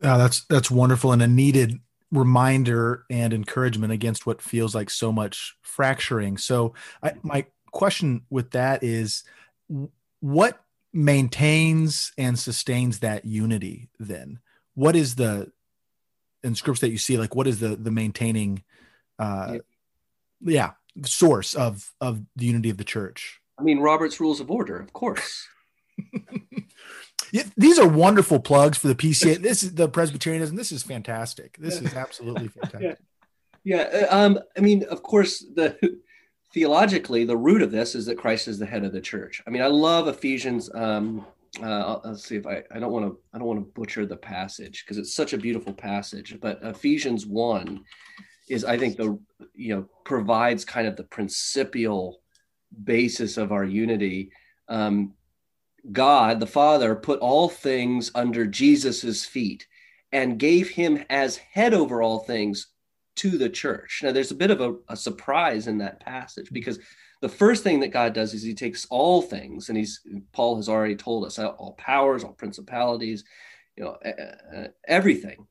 Yeah, 0.02 0.18
that's 0.18 0.46
that's 0.46 0.72
wonderful 0.72 1.12
and 1.12 1.22
a 1.22 1.28
needed 1.28 1.80
reminder 2.12 3.06
and 3.10 3.34
encouragement 3.34 3.94
against 3.94 4.26
what 4.26 4.42
feels 4.42 4.76
like 4.76 4.90
so 4.90 5.12
much 5.12 5.56
fracturing. 5.62 6.38
So, 6.38 6.74
I, 7.02 7.14
my 7.24 7.46
question 7.72 8.24
with 8.30 8.52
that 8.52 8.84
is, 8.84 9.24
what 10.20 10.60
maintains 10.94 12.12
and 12.18 12.38
sustains 12.38 13.00
that 13.00 13.26
unity? 13.26 13.90
Then, 14.00 14.40
what 14.74 14.96
is 14.96 15.16
the 15.16 15.52
in 16.44 16.56
scripts 16.56 16.82
that 16.82 16.90
you 16.90 16.98
see? 16.98 17.18
Like, 17.18 17.36
what 17.36 17.48
is 17.48 17.60
the 17.60 17.76
the 17.76 17.92
maintaining, 17.92 18.64
uh, 19.20 19.60
yeah, 20.42 20.72
source 21.06 21.54
of 21.54 21.92
of 22.02 22.22
the 22.36 22.46
unity 22.46 22.70
of 22.70 22.78
the 22.78 22.84
church? 22.84 23.40
I 23.60 23.64
mean, 23.64 23.80
Robert's 23.80 24.20
Rules 24.20 24.40
of 24.40 24.50
Order, 24.50 24.80
of 24.80 24.94
course. 24.94 25.48
These 27.58 27.80
are 27.80 27.88
wonderful 27.88 28.40
plugs 28.40 28.78
for 28.78 28.88
the 28.88 28.96
PCA. 28.96 29.38
This 29.42 29.64
is 29.64 29.76
the 29.76 29.88
Presbyterianism. 29.88 30.56
This 30.56 30.72
is 30.72 30.84
fantastic. 30.84 31.58
This 31.58 31.82
is 31.82 31.94
absolutely 31.94 32.48
fantastic. 32.60 32.98
Yeah, 33.64 33.88
yeah. 33.92 34.08
Uh, 34.10 34.26
um, 34.26 34.40
I 34.58 34.62
mean, 34.62 34.84
of 34.86 35.02
course, 35.04 35.40
the 35.40 35.78
theologically, 36.54 37.24
the 37.24 37.38
root 37.38 37.62
of 37.62 37.72
this 37.72 37.96
is 37.96 38.06
that 38.08 38.18
Christ 38.18 38.48
is 38.48 38.60
the 38.60 38.66
head 38.66 38.84
of 38.84 38.92
the 38.92 39.02
church. 39.02 39.42
I 39.48 39.50
mean, 39.50 39.62
I 39.62 39.68
love 39.68 40.08
Ephesians. 40.08 40.70
Um, 40.74 41.26
uh, 41.62 42.00
let's 42.06 42.24
see 42.24 42.38
if 42.38 42.48
I 42.48 42.64
I 42.72 42.80
don't 42.80 42.92
want 42.92 43.06
to 43.06 43.18
I 43.34 43.38
don't 43.38 43.48
want 43.48 43.60
to 43.60 43.72
butcher 43.80 44.06
the 44.06 44.18
passage 44.18 44.84
because 44.84 44.98
it's 44.98 45.16
such 45.16 45.34
a 45.34 45.38
beautiful 45.38 45.74
passage. 45.74 46.38
But 46.42 46.60
Ephesians 46.62 47.26
one 47.26 47.84
is 48.50 48.64
I 48.64 48.78
think 48.78 48.98
the 48.98 49.20
you 49.54 49.76
know 49.76 49.86
provides 50.06 50.66
kind 50.66 50.88
of 50.88 50.96
the 50.96 51.04
principial 51.04 52.22
basis 52.84 53.38
of 53.38 53.52
our 53.52 53.66
unity. 53.66 54.32
Um, 54.70 55.14
God 55.92 56.40
the 56.40 56.48
Father 56.48 56.96
put 56.96 57.20
all 57.20 57.50
things 57.50 58.12
under 58.14 58.46
Jesus's 58.46 59.26
feet 59.26 59.68
and 60.12 60.40
gave 60.40 60.70
him 60.70 61.04
as 61.10 61.38
head 61.38 61.74
over 61.74 62.02
all 62.02 62.20
things 62.20 62.68
to 63.18 63.38
the 63.38 63.50
church. 63.50 64.02
Now, 64.04 64.12
there's 64.12 64.32
a 64.32 64.36
bit 64.36 64.52
of 64.52 64.62
a, 64.62 64.76
a, 64.90 64.96
surprise 64.96 65.68
in 65.68 65.78
that 65.80 66.00
passage 66.00 66.50
because 66.52 66.80
the 67.22 67.30
first 67.30 67.64
thing 67.64 67.80
that 67.82 67.90
God 67.90 68.14
does 68.14 68.34
is 68.34 68.42
he 68.42 68.54
takes 68.54 68.88
all 68.90 69.22
things, 69.22 69.70
and 69.70 69.78
he's 69.78 70.02
Paul 70.32 70.56
has 70.56 70.70
already 70.70 70.96
told 70.96 71.26
us 71.26 71.38
all 71.38 71.76
powers, 71.78 72.24
all 72.24 72.34
principalities, 72.34 73.24
you 73.76 73.84
know, 73.84 73.98
everything, 74.88 75.46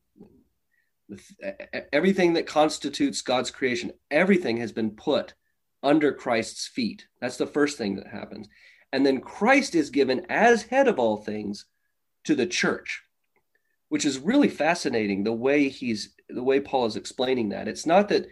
everything 1.93 2.33
that 2.35 2.47
constitutes 2.47 3.23
God's 3.23 3.51
creation, 3.51 3.93
everything 4.11 4.57
has 4.57 4.73
been 4.73 4.91
put 4.91 5.35
under 5.83 6.13
Christ's 6.13 6.67
feet. 6.67 7.07
That's 7.21 7.37
the 7.37 7.47
first 7.47 7.79
thing 7.79 7.97
that 7.97 8.09
happens. 8.09 8.49
And 8.93 9.07
then 9.07 9.21
Christ 9.21 9.75
is 9.75 9.91
given 9.91 10.27
as 10.29 10.65
head 10.65 10.89
of 10.89 10.99
all 10.99 11.17
things 11.17 11.67
to 12.25 12.35
the 12.35 12.47
church, 12.47 13.03
which 13.89 14.05
is 14.05 14.19
really 14.19 14.49
fascinating 14.49 15.23
the 15.23 15.33
way 15.33 15.69
he's 15.69 16.15
the 16.29 16.43
way 16.43 16.61
Paul 16.61 16.87
is 16.87 16.97
explaining 16.97 17.49
that. 17.51 17.69
It's 17.69 17.87
not 17.87 18.09
that 18.09 18.27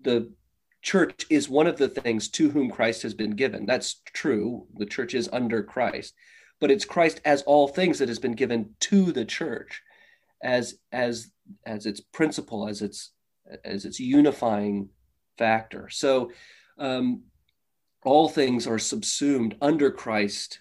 the 0.00 0.32
church 0.82 1.26
is 1.30 1.48
one 1.48 1.66
of 1.66 1.76
the 1.76 1.88
things 1.88 2.28
to 2.28 2.50
whom 2.50 2.70
Christ 2.70 3.02
has 3.02 3.14
been 3.14 3.32
given. 3.32 3.66
That's 3.66 4.00
true. 4.12 4.66
The 4.74 4.86
church 4.86 5.14
is 5.14 5.28
under 5.32 5.62
Christ, 5.62 6.14
but 6.60 6.70
it's 6.70 6.84
Christ 6.84 7.20
as 7.24 7.42
all 7.42 7.68
things 7.68 7.98
that 7.98 8.08
has 8.08 8.18
been 8.18 8.34
given 8.34 8.74
to 8.80 9.12
the 9.12 9.24
church 9.24 9.82
as 10.42 10.78
as 10.90 11.30
as 11.66 11.86
its 11.86 12.00
principle, 12.00 12.68
as 12.68 12.82
its 12.82 13.10
as 13.64 13.84
its 13.84 14.00
unifying 14.00 14.88
factor. 15.38 15.88
So 15.88 16.32
um, 16.78 17.22
all 18.04 18.28
things 18.28 18.66
are 18.66 18.78
subsumed 18.78 19.56
under 19.60 19.90
Christ, 19.90 20.60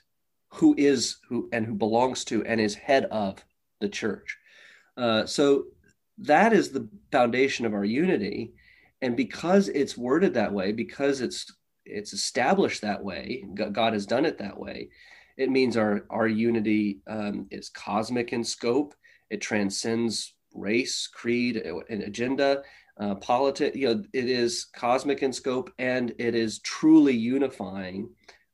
who 0.50 0.76
is 0.78 1.18
who 1.28 1.50
and 1.52 1.66
who 1.66 1.74
belongs 1.74 2.24
to 2.26 2.44
and 2.46 2.60
is 2.60 2.76
head 2.76 3.06
of 3.06 3.44
the 3.80 3.90
church. 3.90 4.38
Uh, 4.98 5.26
so 5.26 5.66
that 6.18 6.54
is 6.54 6.72
the 6.72 6.88
foundation 7.12 7.66
of 7.66 7.74
our 7.74 7.86
unity, 7.86 8.54
and 9.02 9.16
because 9.18 9.70
it's 9.70 9.98
worded 9.98 10.34
that 10.34 10.54
way, 10.54 10.72
because 10.72 11.22
it's 11.22 11.52
it's 11.86 12.14
established 12.14 12.82
that 12.82 13.04
way, 13.04 13.44
God 13.72 13.94
has 13.94 14.06
done 14.06 14.26
it 14.26 14.38
that 14.38 14.58
way. 14.58 14.90
It 15.38 15.50
means 15.50 15.78
our 15.78 16.06
our 16.10 16.28
unity 16.28 17.00
um, 17.08 17.48
is 17.50 17.70
cosmic 17.70 18.34
in 18.34 18.44
scope. 18.44 18.94
It 19.30 19.42
transcends 19.42 20.34
race, 20.54 21.08
creed, 21.08 21.58
and 21.58 22.04
agenda 22.04 22.64
uh. 23.00 23.16
You 23.76 23.88
know, 23.88 24.04
it 24.14 24.30
is 24.30 24.66
cosmic 24.76 25.24
in 25.24 25.34
scope 25.34 25.72
and 25.80 26.14
it 26.18 26.36
is 26.36 26.60
truly 26.60 27.16
unifying 27.16 28.10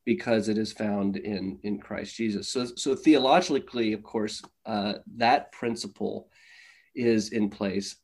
because 0.05 0.47
it 0.47 0.57
is 0.57 0.71
found 0.71 1.17
in 1.17 1.59
in 1.63 1.79
Christ 1.79 2.15
Jesus. 2.15 2.47
So, 2.47 2.65
so 2.65 2.95
theologically, 2.95 3.91
of 3.93 4.03
course, 4.03 4.41
uh, 4.65 4.93
that 5.17 5.51
principle 5.51 6.29
is 6.95 7.29
in 7.29 7.49
place. 7.49 7.97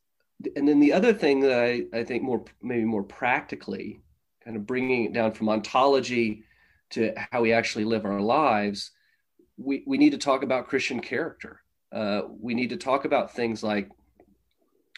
And 0.56 0.68
then 0.68 0.80
the 0.80 0.92
other 0.92 1.14
thing 1.14 1.40
that 1.40 1.58
I, 1.58 1.84
I 1.98 2.04
think 2.04 2.22
more 2.22 2.44
maybe 2.62 2.84
more 2.84 3.02
practically, 3.02 4.00
kind 4.44 4.56
of 4.56 4.66
bringing 4.66 5.04
it 5.04 5.12
down 5.14 5.32
from 5.32 5.48
ontology 5.48 6.42
to 6.90 7.12
how 7.32 7.40
we 7.40 7.52
actually 7.52 7.84
live 7.84 8.04
our 8.04 8.20
lives, 8.20 8.90
we, 9.56 9.82
we 9.86 9.96
need 9.96 10.10
to 10.10 10.18
talk 10.18 10.42
about 10.42 10.68
Christian 10.68 11.00
character. 11.00 11.62
Uh, 11.92 12.22
we 12.40 12.54
need 12.54 12.70
to 12.70 12.76
talk 12.76 13.04
about 13.04 13.34
things 13.34 13.62
like, 13.62 13.88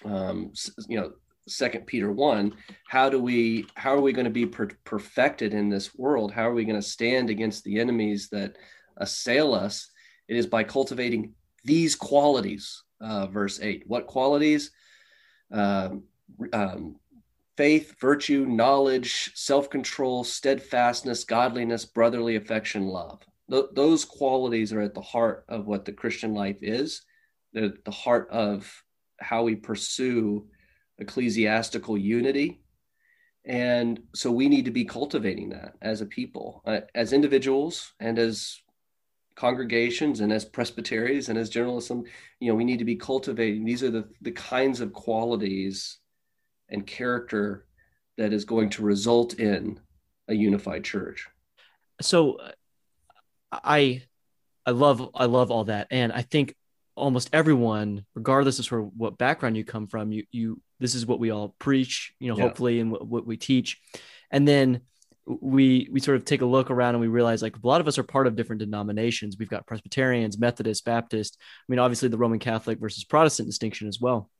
um, 0.04 0.52
you 0.88 0.98
know, 0.98 1.12
second 1.48 1.86
peter 1.86 2.10
1 2.10 2.52
how 2.88 3.08
do 3.08 3.20
we 3.20 3.66
how 3.74 3.94
are 3.94 4.00
we 4.00 4.12
going 4.12 4.24
to 4.24 4.30
be 4.30 4.46
per- 4.46 4.70
perfected 4.84 5.52
in 5.52 5.68
this 5.68 5.94
world? 5.94 6.32
How 6.32 6.48
are 6.48 6.54
we 6.54 6.64
going 6.64 6.80
to 6.80 6.86
stand 6.86 7.30
against 7.30 7.64
the 7.64 7.80
enemies 7.80 8.28
that 8.30 8.56
assail 8.96 9.54
us? 9.54 9.90
It 10.28 10.36
is 10.36 10.46
by 10.46 10.64
cultivating 10.64 11.34
these 11.64 11.96
qualities 11.96 12.82
uh, 13.00 13.26
verse 13.26 13.60
8 13.60 13.84
what 13.86 14.06
qualities? 14.06 14.70
Um, 15.50 16.04
um, 16.52 16.96
faith 17.56 17.94
virtue 18.00 18.46
knowledge 18.46 19.32
self-control 19.34 20.24
steadfastness 20.24 21.24
godliness 21.24 21.84
brotherly 21.84 22.36
affection 22.36 22.86
love. 22.86 23.20
Th- 23.50 23.66
those 23.72 24.04
qualities 24.04 24.72
are 24.72 24.80
at 24.80 24.94
the 24.94 25.00
heart 25.00 25.44
of 25.48 25.66
what 25.66 25.84
the 25.84 25.92
christian 25.92 26.34
life 26.34 26.58
is. 26.62 27.02
They're 27.52 27.66
at 27.66 27.84
the 27.84 27.90
heart 27.90 28.28
of 28.30 28.70
how 29.18 29.44
we 29.44 29.56
pursue 29.56 30.46
ecclesiastical 30.98 31.96
unity. 31.98 32.60
And 33.44 34.00
so 34.14 34.32
we 34.32 34.48
need 34.48 34.64
to 34.64 34.70
be 34.70 34.84
cultivating 34.84 35.50
that 35.50 35.74
as 35.80 36.00
a 36.00 36.06
people, 36.06 36.62
uh, 36.66 36.80
as 36.94 37.12
individuals, 37.12 37.92
and 38.00 38.18
as 38.18 38.60
congregations, 39.36 40.20
and 40.20 40.32
as 40.32 40.44
presbyteries, 40.44 41.28
and 41.28 41.38
as 41.38 41.48
journalism. 41.48 42.04
You 42.40 42.50
know, 42.50 42.56
we 42.56 42.64
need 42.64 42.80
to 42.80 42.84
be 42.84 42.96
cultivating. 42.96 43.64
These 43.64 43.84
are 43.84 43.90
the, 43.90 44.08
the 44.22 44.32
kinds 44.32 44.80
of 44.80 44.92
qualities 44.92 45.98
and 46.68 46.86
character 46.86 47.66
that 48.18 48.32
is 48.32 48.44
going 48.44 48.70
to 48.70 48.82
result 48.82 49.34
in 49.34 49.78
a 50.26 50.34
unified 50.34 50.82
church. 50.82 51.28
So, 52.00 52.34
uh, 52.34 52.50
I, 53.52 54.02
I 54.66 54.72
love 54.72 55.08
I 55.14 55.26
love 55.26 55.52
all 55.52 55.64
that, 55.64 55.86
and 55.92 56.12
I 56.12 56.22
think 56.22 56.56
almost 56.96 57.30
everyone, 57.32 58.04
regardless 58.14 58.58
of 58.58 58.64
sort 58.64 58.82
of 58.82 58.90
what 58.96 59.18
background 59.18 59.56
you 59.56 59.64
come 59.64 59.86
from, 59.86 60.10
you 60.10 60.24
you 60.32 60.60
this 60.78 60.94
is 60.94 61.06
what 61.06 61.18
we 61.18 61.30
all 61.30 61.54
preach, 61.58 62.12
you 62.18 62.30
know, 62.30 62.36
yeah. 62.36 62.44
hopefully, 62.44 62.80
and 62.80 62.90
what, 62.90 63.06
what 63.06 63.26
we 63.26 63.36
teach. 63.36 63.80
And 64.30 64.46
then 64.46 64.82
we 65.26 65.88
we 65.90 66.00
sort 66.00 66.16
of 66.16 66.24
take 66.24 66.40
a 66.40 66.46
look 66.46 66.70
around 66.70 66.94
and 66.94 67.00
we 67.00 67.08
realize 67.08 67.42
like 67.42 67.56
a 67.56 67.66
lot 67.66 67.80
of 67.80 67.88
us 67.88 67.98
are 67.98 68.04
part 68.04 68.26
of 68.26 68.36
different 68.36 68.60
denominations. 68.60 69.36
We've 69.38 69.48
got 69.48 69.66
Presbyterians, 69.66 70.38
Methodists, 70.38 70.82
Baptist. 70.82 71.36
I 71.40 71.64
mean, 71.68 71.80
obviously 71.80 72.08
the 72.08 72.18
Roman 72.18 72.38
Catholic 72.38 72.78
versus 72.78 73.04
Protestant 73.04 73.48
distinction 73.48 73.88
as 73.88 74.00
well. 74.00 74.30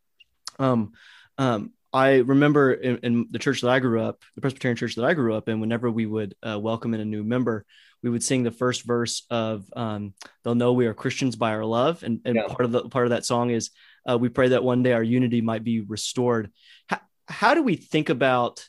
Um, 0.58 0.92
um, 1.38 1.72
I 1.92 2.16
remember 2.16 2.72
in, 2.72 2.98
in, 2.98 3.26
the 3.30 3.38
church 3.38 3.62
that 3.62 3.70
I 3.70 3.78
grew 3.78 4.02
up, 4.02 4.22
the 4.34 4.40
Presbyterian 4.40 4.76
church 4.76 4.96
that 4.96 5.04
I 5.04 5.14
grew 5.14 5.34
up 5.34 5.48
in, 5.48 5.60
whenever 5.60 5.90
we 5.90 6.06
would 6.06 6.34
uh, 6.42 6.58
welcome 6.58 6.94
in 6.94 7.00
a 7.00 7.04
new 7.04 7.24
member, 7.24 7.64
we 8.02 8.10
would 8.10 8.22
sing 8.22 8.42
the 8.42 8.50
first 8.50 8.82
verse 8.82 9.24
of 9.30 9.64
um, 9.74 10.14
"They'll 10.44 10.54
know 10.54 10.72
we 10.72 10.86
are 10.86 10.94
Christians 10.94 11.36
by 11.36 11.52
our 11.52 11.64
love," 11.64 12.02
and, 12.02 12.20
and 12.24 12.36
yeah. 12.36 12.46
part 12.46 12.64
of 12.64 12.72
the 12.72 12.88
part 12.88 13.06
of 13.06 13.10
that 13.10 13.24
song 13.24 13.50
is 13.50 13.70
uh, 14.08 14.18
we 14.18 14.28
pray 14.28 14.48
that 14.48 14.64
one 14.64 14.82
day 14.82 14.92
our 14.92 15.02
unity 15.02 15.40
might 15.40 15.64
be 15.64 15.80
restored. 15.80 16.50
How, 16.88 17.00
how 17.26 17.54
do 17.54 17.62
we 17.62 17.76
think 17.76 18.08
about 18.08 18.68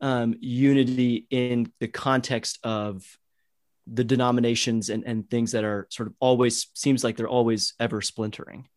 um, 0.00 0.34
unity 0.40 1.26
in 1.30 1.72
the 1.80 1.88
context 1.88 2.58
of 2.62 3.04
the 3.86 4.04
denominations 4.04 4.90
and, 4.90 5.04
and 5.04 5.28
things 5.28 5.52
that 5.52 5.64
are 5.64 5.86
sort 5.90 6.08
of 6.08 6.14
always 6.20 6.68
seems 6.74 7.04
like 7.04 7.16
they're 7.16 7.28
always 7.28 7.74
ever 7.80 8.00
splintering? 8.00 8.68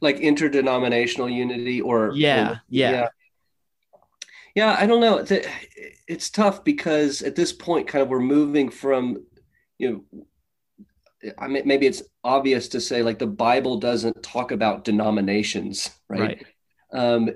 like 0.00 0.20
interdenominational 0.20 1.28
unity 1.28 1.80
or 1.80 2.12
yeah, 2.14 2.50
or, 2.50 2.62
yeah 2.68 2.90
yeah 2.90 3.08
yeah 4.54 4.76
i 4.78 4.86
don't 4.86 5.00
know 5.00 5.24
it's 6.08 6.30
tough 6.30 6.64
because 6.64 7.22
at 7.22 7.36
this 7.36 7.52
point 7.52 7.88
kind 7.88 8.02
of 8.02 8.08
we're 8.08 8.20
moving 8.20 8.68
from 8.68 9.22
you 9.78 9.90
know 9.90 10.24
I 11.38 11.48
mean, 11.48 11.62
maybe 11.66 11.86
it's 11.86 12.02
obvious 12.24 12.68
to 12.68 12.80
say 12.80 13.02
like 13.02 13.18
the 13.18 13.26
Bible 13.26 13.78
doesn't 13.78 14.22
talk 14.22 14.52
about 14.52 14.84
denominations, 14.84 15.90
right? 16.08 16.20
right. 16.20 16.46
Um, 16.92 17.30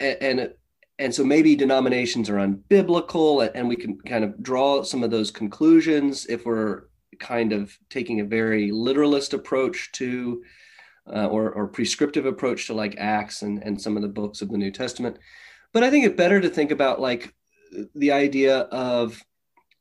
and 0.00 0.50
and 0.98 1.14
so 1.14 1.24
maybe 1.24 1.54
denominations 1.54 2.30
are 2.30 2.36
unbiblical, 2.36 3.48
and 3.54 3.68
we 3.68 3.76
can 3.76 3.98
kind 4.00 4.24
of 4.24 4.42
draw 4.42 4.82
some 4.82 5.04
of 5.04 5.10
those 5.10 5.30
conclusions 5.30 6.26
if 6.26 6.46
we're 6.46 6.84
kind 7.18 7.52
of 7.52 7.76
taking 7.90 8.20
a 8.20 8.24
very 8.24 8.70
literalist 8.70 9.34
approach 9.34 9.90
to 9.92 10.42
uh, 11.12 11.26
or, 11.26 11.50
or 11.52 11.68
prescriptive 11.68 12.26
approach 12.26 12.66
to 12.66 12.74
like 12.74 12.96
Acts 12.98 13.42
and, 13.42 13.62
and 13.62 13.80
some 13.80 13.96
of 13.96 14.02
the 14.02 14.08
books 14.08 14.42
of 14.42 14.50
the 14.50 14.58
New 14.58 14.70
Testament. 14.70 15.18
But 15.72 15.84
I 15.84 15.90
think 15.90 16.04
it's 16.04 16.16
better 16.16 16.40
to 16.40 16.48
think 16.48 16.70
about 16.70 17.00
like 17.00 17.34
the 17.94 18.12
idea 18.12 18.60
of 18.60 19.22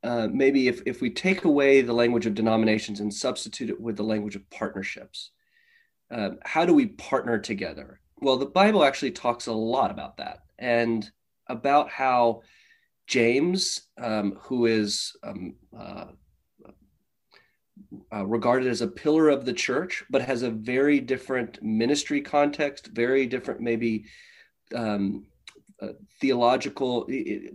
uh, 0.05 0.27
maybe 0.31 0.67
if, 0.67 0.83
if 0.85 1.01
we 1.01 1.09
take 1.09 1.45
away 1.45 1.81
the 1.81 1.93
language 1.93 2.27
of 2.27 2.35
denominations 2.35 2.99
and 2.99 3.11
substitute 3.11 3.71
it 3.71 3.81
with 3.81 3.97
the 3.97 4.03
language 4.03 4.35
of 4.35 4.47
partnerships, 4.51 5.31
uh, 6.11 6.29
how 6.43 6.63
do 6.63 6.75
we 6.75 6.85
partner 6.85 7.39
together? 7.39 7.99
Well, 8.21 8.37
the 8.37 8.45
Bible 8.45 8.83
actually 8.83 9.11
talks 9.11 9.47
a 9.47 9.53
lot 9.53 9.89
about 9.89 10.17
that 10.17 10.43
and 10.59 11.09
about 11.47 11.89
how 11.89 12.41
James, 13.07 13.87
um, 13.97 14.37
who 14.41 14.67
is 14.67 15.15
um, 15.23 15.55
uh, 15.75 16.05
uh, 18.13 18.25
regarded 18.27 18.67
as 18.67 18.81
a 18.81 18.87
pillar 18.87 19.29
of 19.29 19.43
the 19.43 19.53
church, 19.53 20.03
but 20.11 20.21
has 20.21 20.43
a 20.43 20.51
very 20.51 20.99
different 20.99 21.61
ministry 21.63 22.21
context, 22.21 22.91
very 22.93 23.25
different, 23.25 23.59
maybe 23.59 24.05
um, 24.75 25.25
uh, 25.81 25.89
theological, 26.21 27.05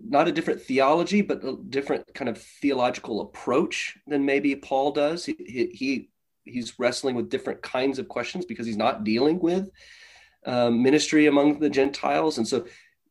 not 0.06 0.28
a 0.28 0.32
different 0.32 0.60
theology, 0.60 1.22
but 1.22 1.44
a 1.44 1.56
different 1.68 2.12
kind 2.14 2.28
of 2.28 2.38
theological 2.38 3.22
approach 3.22 3.96
than 4.06 4.24
maybe 4.24 4.54
Paul 4.54 4.92
does. 4.92 5.24
He, 5.24 5.34
he 5.72 6.10
he's 6.44 6.78
wrestling 6.78 7.14
with 7.14 7.30
different 7.30 7.62
kinds 7.62 7.98
of 7.98 8.08
questions 8.08 8.44
because 8.44 8.66
he's 8.66 8.76
not 8.76 9.04
dealing 9.04 9.38
with 9.38 9.70
um, 10.46 10.82
ministry 10.82 11.26
among 11.26 11.60
the 11.60 11.70
Gentiles, 11.70 12.38
and 12.38 12.46
so 12.46 12.66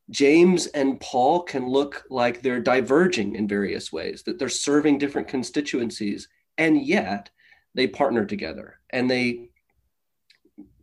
James 0.10 0.68
and 0.68 1.00
Paul 1.00 1.44
can 1.44 1.68
look 1.68 2.04
like 2.10 2.42
they're 2.42 2.60
diverging 2.62 3.36
in 3.36 3.48
various 3.48 3.92
ways, 3.92 4.24
that 4.24 4.40
they're 4.40 4.50
serving 4.50 4.98
different 4.98 5.28
constituencies 5.28 6.28
and 6.58 6.82
yet 6.82 7.30
they 7.76 7.88
partner 7.88 8.26
together 8.26 8.80
and 8.90 9.10
they 9.10 9.50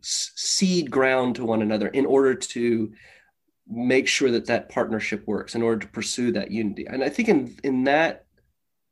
cede 0.01 0.89
ground 0.89 1.35
to 1.35 1.45
one 1.45 1.61
another 1.61 1.87
in 1.89 2.05
order 2.05 2.33
to 2.33 2.93
make 3.69 4.07
sure 4.07 4.31
that 4.31 4.45
that 4.45 4.69
partnership 4.69 5.27
works 5.27 5.55
in 5.55 5.61
order 5.61 5.79
to 5.79 5.91
pursue 5.91 6.31
that 6.31 6.51
unity 6.51 6.85
and 6.85 7.03
i 7.03 7.09
think 7.09 7.27
in 7.29 7.55
in 7.63 7.83
that 7.83 8.25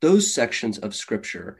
those 0.00 0.32
sections 0.32 0.78
of 0.78 0.94
scripture 0.94 1.58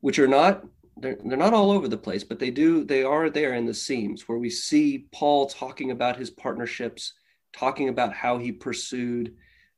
which 0.00 0.18
are 0.18 0.28
not 0.28 0.64
they're, 0.98 1.16
they're 1.24 1.36
not 1.36 1.54
all 1.54 1.70
over 1.70 1.88
the 1.88 1.96
place 1.96 2.24
but 2.24 2.38
they 2.38 2.50
do 2.50 2.84
they 2.84 3.04
are 3.04 3.30
there 3.30 3.54
in 3.54 3.66
the 3.66 3.74
seams 3.74 4.28
where 4.28 4.38
we 4.38 4.50
see 4.50 5.06
paul 5.12 5.46
talking 5.46 5.90
about 5.90 6.16
his 6.16 6.30
partnerships 6.30 7.12
talking 7.52 7.88
about 7.88 8.12
how 8.12 8.38
he 8.38 8.50
pursued 8.50 9.34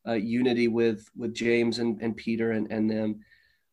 uh, 0.09 0.12
unity 0.12 0.68
with 0.68 1.09
with 1.16 1.35
james 1.35 1.79
and, 1.79 2.00
and 2.00 2.16
peter 2.16 2.53
and, 2.53 2.70
and 2.70 2.90
them 2.90 3.20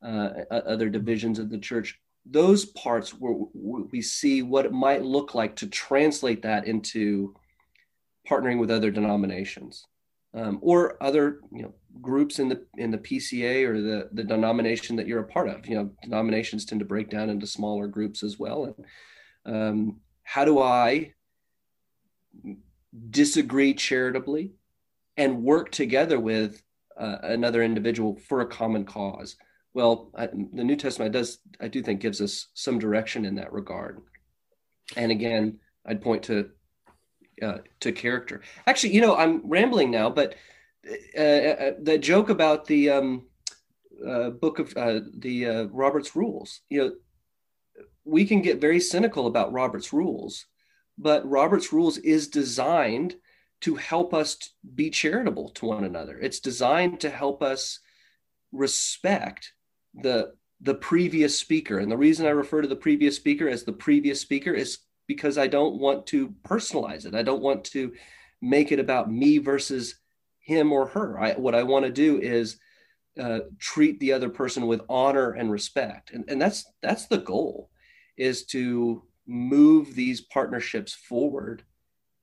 uh, 0.04 0.30
other 0.50 0.90
divisions 0.90 1.40
of 1.40 1.50
the 1.50 1.58
church. 1.58 2.00
Those 2.26 2.66
parts 2.66 3.12
where 3.12 3.34
we 3.54 4.02
see 4.02 4.42
what 4.42 4.66
it 4.66 4.72
might 4.72 5.04
look 5.04 5.34
like 5.34 5.56
to 5.58 5.68
translate 5.68 6.44
that 6.44 6.68
into 6.68 7.36
partnering 8.30 8.60
with 8.60 8.72
other 8.72 8.92
denominations 8.92 9.86
um, 10.34 10.60
or 10.62 11.02
other 11.02 11.42
you 11.52 11.64
know 11.64 11.74
groups 12.02 12.40
in 12.40 12.48
the 12.48 12.66
in 12.78 12.92
the 12.92 12.98
PCA 12.98 13.68
or 13.68 13.82
the 13.82 14.10
the 14.14 14.24
denomination 14.24 14.96
that 14.96 15.08
you're 15.08 15.22
a 15.22 15.28
part 15.28 15.50
of. 15.50 15.68
You 15.68 15.76
know, 15.76 15.92
denominations 16.04 16.66
tend 16.66 16.80
to 16.80 16.86
break 16.86 17.10
down 17.10 17.30
into 17.30 17.48
smaller 17.48 17.88
groups 17.88 18.24
as 18.24 18.40
well. 18.40 18.76
And 19.46 19.56
um, 19.56 20.00
how 20.24 20.46
do 20.46 20.60
I 20.60 21.14
disagree 23.10 23.74
charitably 23.74 24.52
and 25.18 25.44
work 25.44 25.72
together 25.72 26.20
with 26.20 26.62
uh, 27.00 27.18
another 27.24 27.64
individual 27.64 28.20
for 28.28 28.42
a 28.42 28.48
common 28.48 28.86
cause? 28.86 29.36
well 29.74 30.12
I, 30.16 30.28
the 30.28 30.64
new 30.64 30.76
testament 30.76 31.14
does 31.14 31.40
i 31.60 31.68
do 31.68 31.82
think 31.82 32.02
gives 32.02 32.22
us 32.22 32.48
some 32.54 32.80
direction 32.80 33.26
in 33.26 33.36
that 33.36 33.54
regard 33.54 34.02
and 34.96 35.12
again 35.12 35.60
i'd 35.86 36.02
point 36.02 36.24
to 36.24 36.50
uh, 37.42 37.60
to 37.80 37.92
character 37.92 38.42
actually 38.68 38.94
you 38.94 39.02
know 39.02 39.16
i'm 39.16 39.42
rambling 39.48 39.92
now 39.92 40.10
but 40.10 40.36
uh, 41.18 41.22
uh, 41.22 41.72
the 41.82 41.98
joke 41.98 42.30
about 42.30 42.66
the 42.66 42.90
um, 42.90 43.26
uh, 44.08 44.30
book 44.30 44.60
of 44.60 44.76
uh, 44.78 45.00
the 45.18 45.46
uh, 45.46 45.64
robert's 45.66 46.16
rules 46.16 46.62
you 46.70 46.80
know 46.82 46.92
we 48.04 48.26
can 48.26 48.42
get 48.42 48.62
very 48.62 48.80
cynical 48.80 49.28
about 49.28 49.54
robert's 49.54 49.94
rules 49.94 50.46
but 50.98 51.28
robert's 51.30 51.72
rules 51.72 51.98
is 52.00 52.28
designed 52.28 53.16
to 53.62 53.76
help 53.76 54.14
us 54.14 54.38
be 54.76 54.90
charitable 54.90 55.50
to 55.50 55.66
one 55.66 55.84
another 55.84 56.18
it's 56.20 56.40
designed 56.40 57.00
to 57.00 57.10
help 57.10 57.44
us 57.44 57.80
respect 58.52 59.54
the 59.94 60.34
the 60.62 60.76
previous 60.76 61.38
speaker. 61.38 61.80
And 61.80 61.92
the 61.92 61.98
reason 61.98 62.26
I 62.26 62.30
refer 62.30 62.62
to 62.62 62.68
the 62.68 62.76
previous 62.76 63.16
speaker 63.16 63.50
as 63.50 63.64
the 63.64 63.74
previous 63.74 64.22
speaker 64.22 64.54
is 64.54 64.80
because 65.14 65.38
I 65.38 65.48
don't 65.48 65.76
want 65.76 66.08
to 66.08 66.30
personalize 66.46 67.06
it. 67.06 67.16
I 67.16 67.22
don't 67.22 67.42
want 67.42 67.66
to 67.66 67.92
make 68.42 68.72
it 68.72 68.80
about 68.80 69.12
me 69.12 69.40
versus 69.40 69.96
him 70.40 70.72
or 70.72 70.88
her. 70.88 71.20
I, 71.20 71.34
what 71.34 71.54
I 71.54 71.64
want 71.64 71.86
to 71.86 71.92
do 71.92 72.18
is 72.22 72.58
uh, 73.20 73.40
treat 73.60 74.00
the 74.00 74.14
other 74.14 74.30
person 74.30 74.68
with 74.68 74.82
honor 74.88 75.32
and 75.32 75.52
respect, 75.52 76.12
and, 76.12 76.24
and 76.30 76.42
that's 76.42 76.66
that's 76.82 77.08
the 77.08 77.18
goal, 77.18 77.70
is 78.16 78.46
to 78.46 79.04
move 79.28 79.96
these 79.96 80.22
partnerships 80.22 80.94
forward 80.94 81.64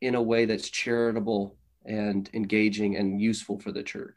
in 0.00 0.14
a 0.14 0.22
way 0.22 0.46
that's 0.46 0.70
charitable 0.70 1.58
and 1.84 2.30
engaging 2.32 2.96
and 2.96 3.20
useful 3.20 3.58
for 3.60 3.70
the 3.70 3.82
church. 3.82 4.16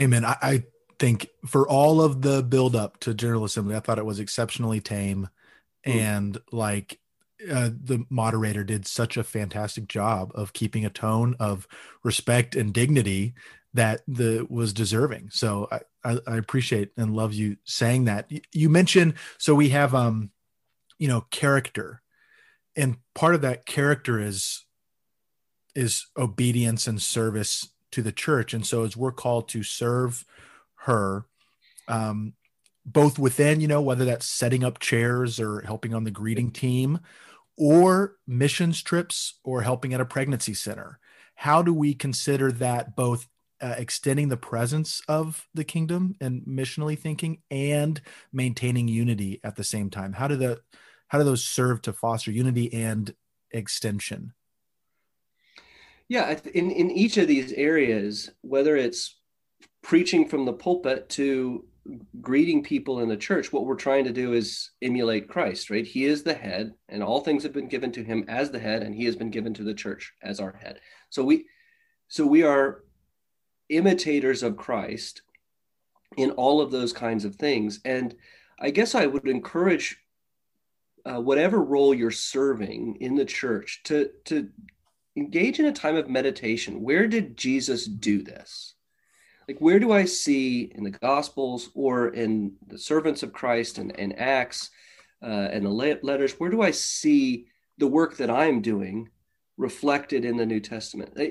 Amen. 0.00 0.24
I, 0.24 0.36
I 0.42 0.64
think 0.98 1.28
for 1.46 1.68
all 1.68 2.00
of 2.02 2.22
the 2.22 2.42
build 2.42 2.74
up 2.74 2.98
to 3.00 3.14
General 3.14 3.44
Assembly, 3.44 3.76
I 3.76 3.80
thought 3.80 3.98
it 3.98 4.04
was 4.04 4.18
exceptionally 4.18 4.80
tame, 4.80 5.28
mm. 5.86 5.94
and 5.94 6.38
like 6.50 6.98
uh, 7.50 7.70
the 7.82 8.04
moderator 8.08 8.64
did 8.64 8.86
such 8.86 9.16
a 9.16 9.24
fantastic 9.24 9.88
job 9.88 10.32
of 10.34 10.52
keeping 10.52 10.84
a 10.84 10.90
tone 10.90 11.36
of 11.38 11.66
respect 12.02 12.56
and 12.56 12.72
dignity 12.72 13.34
that 13.74 14.00
the 14.08 14.46
was 14.48 14.72
deserving. 14.72 15.28
So 15.30 15.68
I, 15.70 15.80
I, 16.02 16.18
I 16.26 16.36
appreciate 16.36 16.92
and 16.96 17.14
love 17.14 17.34
you 17.34 17.56
saying 17.64 18.06
that. 18.06 18.30
You 18.52 18.68
mentioned 18.70 19.14
so 19.38 19.54
we 19.54 19.70
have 19.70 19.94
um, 19.94 20.30
you 20.98 21.08
know, 21.08 21.22
character, 21.30 22.02
and 22.74 22.96
part 23.14 23.34
of 23.34 23.42
that 23.42 23.66
character 23.66 24.18
is 24.20 24.64
is 25.74 26.06
obedience 26.16 26.86
and 26.86 27.02
service 27.02 27.68
to 27.92 28.02
the 28.02 28.12
church. 28.12 28.54
And 28.54 28.66
so 28.66 28.84
as 28.84 28.96
we're 28.96 29.12
called 29.12 29.48
to 29.50 29.62
serve 29.62 30.24
her 30.84 31.26
um, 31.88 32.32
both 32.84 33.18
within 33.18 33.60
you 33.60 33.68
know 33.68 33.82
whether 33.82 34.04
that's 34.04 34.26
setting 34.26 34.64
up 34.64 34.78
chairs 34.78 35.40
or 35.40 35.60
helping 35.62 35.92
on 35.92 36.04
the 36.04 36.10
greeting 36.10 36.50
team 36.50 37.00
or 37.56 38.16
missions 38.26 38.82
trips 38.82 39.38
or 39.44 39.62
helping 39.62 39.94
at 39.94 40.00
a 40.00 40.04
pregnancy 40.04 40.54
center. 40.54 40.98
How 41.34 41.62
do 41.62 41.72
we 41.72 41.94
consider 41.94 42.52
that 42.52 42.96
both 42.96 43.28
uh, 43.60 43.74
extending 43.78 44.28
the 44.28 44.36
presence 44.36 45.00
of 45.08 45.46
the 45.54 45.64
kingdom 45.64 46.14
and 46.20 46.42
missionally 46.42 46.98
thinking 46.98 47.38
and 47.50 48.00
maintaining 48.32 48.88
unity 48.88 49.40
at 49.42 49.56
the 49.56 49.64
same 49.64 49.90
time? 49.90 50.12
How 50.12 50.28
do 50.28 50.36
the 50.36 50.60
how 51.08 51.18
do 51.18 51.24
those 51.24 51.44
serve 51.44 51.82
to 51.82 51.92
foster 51.92 52.30
unity 52.30 52.72
and 52.72 53.14
extension? 53.50 54.32
Yeah 56.08 56.38
in, 56.54 56.70
in 56.70 56.90
each 56.90 57.16
of 57.16 57.28
these 57.28 57.52
areas 57.52 58.30
whether 58.42 58.76
it's 58.76 59.16
preaching 59.82 60.28
from 60.28 60.44
the 60.44 60.52
pulpit 60.52 61.08
to 61.10 61.64
greeting 62.20 62.62
people 62.62 63.00
in 63.00 63.08
the 63.08 63.16
church, 63.16 63.52
what 63.52 63.64
we're 63.64 63.74
trying 63.74 64.04
to 64.04 64.12
do 64.12 64.32
is 64.32 64.70
emulate 64.82 65.28
Christ, 65.28 65.70
right? 65.70 65.86
He 65.86 66.04
is 66.04 66.22
the 66.22 66.34
head, 66.34 66.74
and 66.88 67.02
all 67.02 67.20
things 67.20 67.42
have 67.42 67.52
been 67.52 67.68
given 67.68 67.92
to 67.92 68.04
him 68.04 68.24
as 68.28 68.50
the 68.50 68.58
head, 68.58 68.82
and 68.82 68.94
he 68.94 69.04
has 69.04 69.16
been 69.16 69.30
given 69.30 69.54
to 69.54 69.64
the 69.64 69.74
church 69.74 70.12
as 70.22 70.40
our 70.40 70.52
head. 70.52 70.80
So 71.10 71.24
we 71.24 71.46
so 72.08 72.26
we 72.26 72.42
are 72.42 72.84
imitators 73.68 74.42
of 74.42 74.56
Christ 74.56 75.22
in 76.16 76.30
all 76.32 76.60
of 76.60 76.70
those 76.70 76.92
kinds 76.92 77.24
of 77.24 77.34
things. 77.34 77.80
And 77.84 78.14
I 78.60 78.70
guess 78.70 78.94
I 78.94 79.06
would 79.06 79.26
encourage 79.26 79.98
uh, 81.04 81.20
whatever 81.20 81.62
role 81.62 81.94
you're 81.94 82.10
serving 82.10 82.96
in 83.00 83.14
the 83.14 83.24
church 83.24 83.82
to 83.84 84.10
to 84.26 84.48
engage 85.16 85.58
in 85.58 85.66
a 85.66 85.72
time 85.72 85.96
of 85.96 86.08
meditation. 86.08 86.82
Where 86.82 87.08
did 87.08 87.36
Jesus 87.36 87.86
do 87.86 88.22
this? 88.22 88.75
Like 89.48 89.58
where 89.58 89.78
do 89.78 89.92
i 89.92 90.04
see 90.04 90.72
in 90.74 90.84
the 90.84 90.90
gospels 90.90 91.70
or 91.74 92.08
in 92.08 92.52
the 92.66 92.78
servants 92.78 93.22
of 93.22 93.32
christ 93.32 93.78
and, 93.78 93.98
and 93.98 94.18
acts 94.18 94.70
uh, 95.22 95.48
and 95.50 95.64
the 95.64 95.98
letters 96.02 96.34
where 96.34 96.50
do 96.50 96.62
i 96.62 96.70
see 96.70 97.46
the 97.78 97.86
work 97.86 98.16
that 98.16 98.30
i'm 98.30 98.60
doing 98.60 99.08
reflected 99.56 100.24
in 100.24 100.36
the 100.36 100.46
new 100.46 100.60
testament? 100.60 101.12
Uh, 101.18 101.24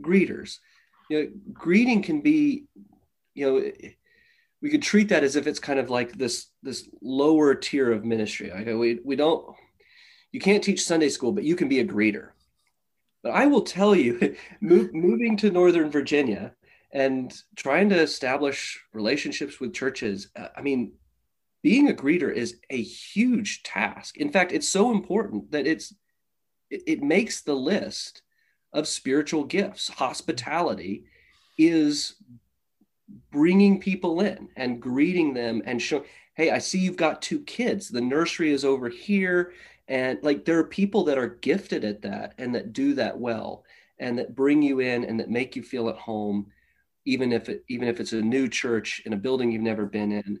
greeters. 0.00 0.58
You 1.10 1.22
know 1.22 1.30
greeting 1.52 2.02
can 2.02 2.20
be 2.20 2.64
you 3.34 3.46
know 3.46 3.72
we 4.60 4.70
could 4.70 4.82
treat 4.82 5.08
that 5.08 5.24
as 5.24 5.36
if 5.36 5.46
it's 5.46 5.58
kind 5.58 5.78
of 5.78 5.88
like 5.88 6.12
this 6.12 6.48
this 6.62 6.88
lower 7.00 7.54
tier 7.54 7.90
of 7.92 8.04
ministry. 8.04 8.50
Like 8.50 8.66
we, 8.66 8.98
we 9.04 9.16
don't 9.16 9.56
you 10.32 10.40
can't 10.40 10.62
teach 10.62 10.84
sunday 10.84 11.08
school 11.08 11.32
but 11.32 11.44
you 11.44 11.56
can 11.56 11.68
be 11.68 11.80
a 11.80 11.86
greeter. 11.86 12.30
But 13.22 13.32
i 13.32 13.46
will 13.46 13.62
tell 13.62 13.94
you 13.94 14.36
move, 14.60 14.92
moving 14.92 15.36
to 15.38 15.50
northern 15.50 15.90
virginia 15.90 16.52
and 16.92 17.34
trying 17.56 17.88
to 17.90 18.00
establish 18.00 18.80
relationships 18.92 19.60
with 19.60 19.74
churches. 19.74 20.28
Uh, 20.34 20.48
I 20.56 20.62
mean, 20.62 20.92
being 21.62 21.90
a 21.90 21.94
greeter 21.94 22.32
is 22.32 22.56
a 22.70 22.80
huge 22.80 23.62
task. 23.62 24.16
In 24.16 24.30
fact, 24.30 24.52
it's 24.52 24.68
so 24.68 24.90
important 24.90 25.50
that 25.50 25.66
it's 25.66 25.94
it, 26.70 26.82
it 26.86 27.02
makes 27.02 27.42
the 27.42 27.54
list 27.54 28.22
of 28.72 28.86
spiritual 28.86 29.44
gifts. 29.44 29.88
Hospitality 29.88 31.04
is 31.56 32.14
bringing 33.30 33.80
people 33.80 34.20
in 34.20 34.48
and 34.56 34.80
greeting 34.80 35.34
them 35.34 35.62
and 35.64 35.80
showing, 35.80 36.04
hey, 36.34 36.50
I 36.50 36.58
see 36.58 36.78
you've 36.78 36.96
got 36.96 37.22
two 37.22 37.40
kids. 37.40 37.88
The 37.88 38.00
nursery 38.00 38.52
is 38.52 38.64
over 38.64 38.88
here. 38.88 39.52
And 39.88 40.18
like 40.22 40.44
there 40.44 40.58
are 40.58 40.64
people 40.64 41.04
that 41.04 41.18
are 41.18 41.28
gifted 41.28 41.84
at 41.84 42.02
that 42.02 42.34
and 42.38 42.54
that 42.54 42.72
do 42.72 42.94
that 42.94 43.18
well 43.18 43.64
and 43.98 44.18
that 44.18 44.36
bring 44.36 44.62
you 44.62 44.80
in 44.80 45.04
and 45.04 45.18
that 45.18 45.30
make 45.30 45.56
you 45.56 45.62
feel 45.62 45.88
at 45.88 45.96
home 45.96 46.46
even 47.08 47.32
if 47.32 47.48
it 47.48 47.64
even 47.68 47.88
if 47.88 48.00
it's 48.00 48.12
a 48.12 48.20
new 48.20 48.46
church 48.48 49.00
in 49.06 49.14
a 49.14 49.16
building 49.16 49.50
you've 49.50 49.62
never 49.62 49.86
been 49.86 50.12
in. 50.12 50.38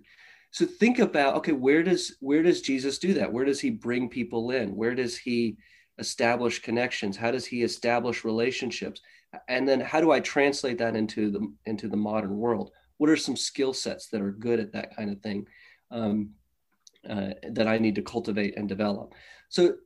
So 0.50 0.66
think 0.66 0.98
about 0.98 1.34
okay 1.36 1.52
where 1.52 1.82
does 1.82 2.16
where 2.20 2.42
does 2.42 2.60
jesus 2.60 2.98
do 2.98 3.14
that? 3.14 3.32
Where 3.32 3.46
does 3.46 3.60
he 3.60 3.70
bring 3.70 4.10
people 4.10 4.50
in? 4.50 4.76
Where 4.76 4.94
does 4.94 5.16
he 5.16 5.56
establish 5.98 6.60
connections? 6.60 7.16
How 7.16 7.30
does 7.30 7.46
he 7.46 7.62
establish 7.62 8.22
relationships? 8.22 9.00
And 9.48 9.66
then 9.66 9.80
how 9.80 10.00
do 10.00 10.10
i 10.10 10.20
translate 10.20 10.78
that 10.78 10.94
into 10.94 11.30
the 11.30 11.52
into 11.64 11.88
the 11.88 11.96
modern 11.96 12.36
world? 12.36 12.70
What 12.98 13.10
are 13.10 13.16
some 13.16 13.36
skill 13.36 13.72
sets 13.72 14.08
that 14.08 14.20
are 14.20 14.32
good 14.32 14.60
at 14.60 14.72
that 14.72 14.94
kind 14.94 15.10
of 15.10 15.20
thing 15.20 15.46
um, 15.90 16.30
uh, 17.08 17.30
that 17.50 17.66
i 17.66 17.78
need 17.78 17.94
to 17.94 18.02
cultivate 18.02 18.58
and 18.58 18.68
develop? 18.68 19.14
So 19.48 19.76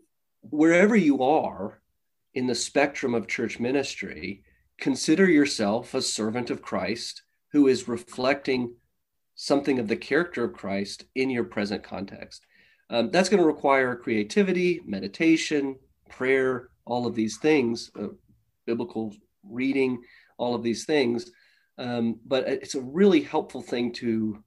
wherever 0.41 0.97
you 0.97 1.23
are 1.23 1.81
in 2.35 2.49
the 2.49 2.55
spectrum 2.57 3.15
of 3.15 3.29
church 3.29 3.61
ministry 3.61 4.43
consider 4.83 5.31
yourself 5.31 5.95
a 5.95 6.03
servant 6.03 6.51
of 6.51 6.61
Christ 6.61 7.23
who 7.53 7.69
is 7.69 7.87
reflecting 7.87 8.75
something 9.37 9.79
of 9.79 9.87
the 9.87 9.97
character 9.97 10.43
of 10.43 10.55
Christ 10.55 11.05
in 11.15 11.31
your 11.31 11.45
present 11.45 11.85
context. 11.85 12.45
Um, 12.91 13.13
that's 13.13 13.29
going 13.29 13.41
to 13.41 13.47
require 13.47 13.95
creativity, 13.95 14.81
meditation, 14.85 15.77
prayer, 16.11 16.69
all 16.85 17.07
of 17.07 17.15
these 17.15 17.39
things, 17.39 17.93
uh, 17.97 18.09
biblical 18.67 19.15
reading, 19.49 20.03
all 20.37 20.57
of 20.57 20.65
these 20.65 20.85
things. 20.85 21.31
Um, 21.79 22.19
but 22.27 22.49
it's 22.49 22.75
a 22.75 22.81
really 22.81 23.21
helpful 23.21 23.63
thing 23.63 23.93
to 23.95 24.43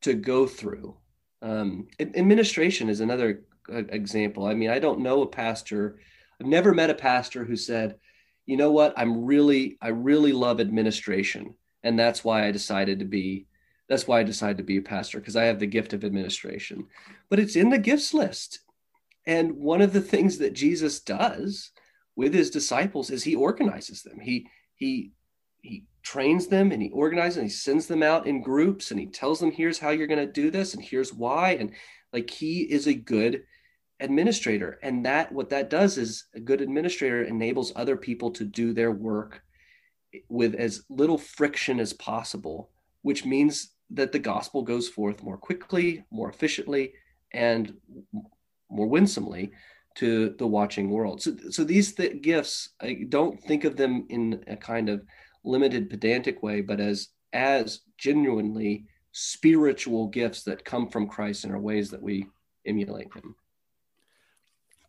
to 0.00 0.14
go 0.14 0.46
through. 0.46 0.96
Um, 1.42 1.88
administration 2.00 2.88
is 2.88 3.00
another 3.00 3.42
uh, 3.70 3.84
example. 3.90 4.46
I 4.46 4.54
mean, 4.54 4.70
I 4.70 4.78
don't 4.78 5.00
know 5.00 5.20
a 5.20 5.26
pastor. 5.26 5.98
I've 6.40 6.46
never 6.46 6.72
met 6.72 6.90
a 6.90 6.94
pastor 6.94 7.44
who 7.44 7.56
said, 7.56 7.96
you 8.46 8.56
know 8.56 8.70
what? 8.70 8.94
I'm 8.96 9.24
really 9.24 9.76
i 9.80 9.88
really 9.88 10.32
love 10.32 10.60
administration. 10.60 11.54
And 11.82 11.98
that's 11.98 12.24
why 12.24 12.46
i 12.46 12.50
decided 12.50 13.00
to 13.00 13.04
be 13.04 13.46
that's 13.88 14.08
why 14.08 14.20
i 14.20 14.22
decided 14.24 14.56
to 14.58 14.64
be 14.64 14.78
a 14.78 14.82
pastor 14.82 15.18
because 15.18 15.36
i 15.36 15.44
have 15.44 15.58
the 15.58 15.66
gift 15.66 15.92
of 15.92 16.04
administration. 16.04 16.86
But 17.28 17.38
it's 17.38 17.56
in 17.56 17.70
the 17.70 17.78
gifts 17.78 18.14
list. 18.14 18.60
And 19.26 19.56
one 19.56 19.82
of 19.82 19.92
the 19.92 20.00
things 20.00 20.38
that 20.38 20.54
jesus 20.54 21.00
does 21.00 21.70
with 22.16 22.32
his 22.32 22.50
disciples 22.50 23.10
is 23.10 23.22
he 23.22 23.36
organizes 23.36 24.02
them. 24.02 24.18
He 24.20 24.48
he 24.74 25.12
he 25.60 25.84
trains 26.02 26.46
them 26.46 26.70
and 26.70 26.80
he 26.80 26.90
organizes 26.90 27.36
and 27.36 27.46
he 27.46 27.50
sends 27.50 27.86
them 27.86 28.02
out 28.02 28.26
in 28.26 28.40
groups 28.40 28.92
and 28.92 29.00
he 29.00 29.06
tells 29.06 29.40
them 29.40 29.50
here's 29.50 29.78
how 29.78 29.90
you're 29.90 30.06
going 30.06 30.24
to 30.24 30.32
do 30.32 30.50
this 30.50 30.74
and 30.74 30.82
here's 30.82 31.12
why. 31.12 31.52
And 31.52 31.72
like 32.12 32.30
he 32.30 32.60
is 32.60 32.86
a 32.86 32.94
good 32.94 33.42
administrator. 34.00 34.78
And 34.82 35.04
that 35.06 35.32
what 35.32 35.50
that 35.50 35.70
does 35.70 35.98
is 35.98 36.26
a 36.34 36.40
good 36.40 36.60
administrator 36.60 37.24
enables 37.24 37.72
other 37.76 37.96
people 37.96 38.30
to 38.32 38.44
do 38.44 38.72
their 38.72 38.92
work 38.92 39.42
with 40.28 40.54
as 40.54 40.84
little 40.88 41.18
friction 41.18 41.80
as 41.80 41.92
possible 41.92 42.70
which 43.06 43.24
means 43.24 43.74
that 43.90 44.10
the 44.10 44.18
gospel 44.18 44.62
goes 44.62 44.88
forth 44.88 45.22
more 45.22 45.36
quickly 45.36 46.04
more 46.10 46.28
efficiently 46.28 46.92
and 47.32 47.74
more 48.68 48.88
winsomely 48.88 49.52
to 49.94 50.30
the 50.38 50.46
watching 50.46 50.90
world. 50.90 51.22
So, 51.22 51.36
so 51.50 51.62
these 51.62 51.94
th- 51.94 52.20
gifts 52.20 52.70
i 52.80 53.04
don't 53.08 53.40
think 53.42 53.64
of 53.64 53.76
them 53.76 54.06
in 54.08 54.42
a 54.48 54.56
kind 54.56 54.88
of 54.88 55.04
limited 55.44 55.88
pedantic 55.88 56.42
way 56.42 56.60
but 56.60 56.80
as 56.80 57.08
as 57.32 57.80
genuinely 57.96 58.86
spiritual 59.12 60.08
gifts 60.08 60.42
that 60.42 60.64
come 60.64 60.88
from 60.88 61.08
christ 61.08 61.44
and 61.44 61.54
are 61.54 61.60
ways 61.60 61.90
that 61.90 62.02
we 62.02 62.26
emulate 62.66 63.12
him 63.14 63.34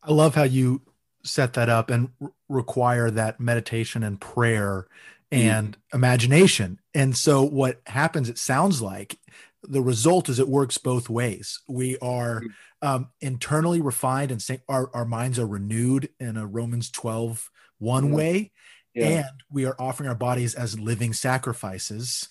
I 0.04 0.12
love 0.12 0.36
how 0.36 0.44
you 0.44 0.82
set 1.24 1.54
that 1.54 1.70
up 1.70 1.90
and 1.90 2.10
r- 2.22 2.32
require 2.50 3.12
that 3.12 3.40
meditation 3.40 4.04
and 4.04 4.20
prayer 4.20 4.88
and 5.32 5.78
mm. 5.78 5.96
imagination. 5.96 6.80
And 6.94 7.16
so 7.16 7.44
what 7.44 7.82
happens, 7.86 8.30
it 8.30 8.38
sounds 8.38 8.82
like 8.82 9.20
the 9.64 9.82
result 9.82 10.30
is 10.30 10.40
it 10.40 10.48
works 10.48 10.78
both 10.78 11.10
ways. 11.10 11.62
We 11.68 11.98
are 12.00 12.42
mm. 12.42 12.48
um, 12.82 13.10
internally 13.22 13.82
refined 13.82 14.32
and 14.32 14.42
say 14.42 14.62
our, 14.70 14.90
our 14.94 15.06
minds 15.06 15.40
are 15.40 15.48
renewed 15.48 16.10
in 16.20 16.38
a 16.38 16.48
Romans 16.48 16.90
12 16.90 17.50
one 17.80 18.10
yeah. 18.10 18.16
way. 18.16 18.52
Yeah. 18.94 19.08
And 19.08 19.44
we 19.52 19.66
are 19.66 19.76
offering 19.78 20.10
our 20.10 20.16
bodies 20.16 20.56
as 20.56 20.80
living 20.80 21.14
sacrifices 21.14 22.30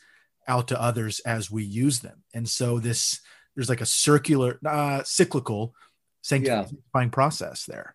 out 0.48 0.68
to 0.68 0.80
others 0.80 1.20
as 1.20 1.50
we 1.50 1.64
use 1.64 2.00
them. 2.00 2.22
And 2.32 2.48
so 2.48 2.78
this, 2.78 3.20
there's 3.54 3.68
like 3.68 3.80
a 3.80 3.86
circular, 3.86 4.58
uh, 4.64 5.02
cyclical 5.04 5.74
sanctifying 6.26 6.74
yeah. 6.94 7.08
process 7.12 7.64
there. 7.66 7.94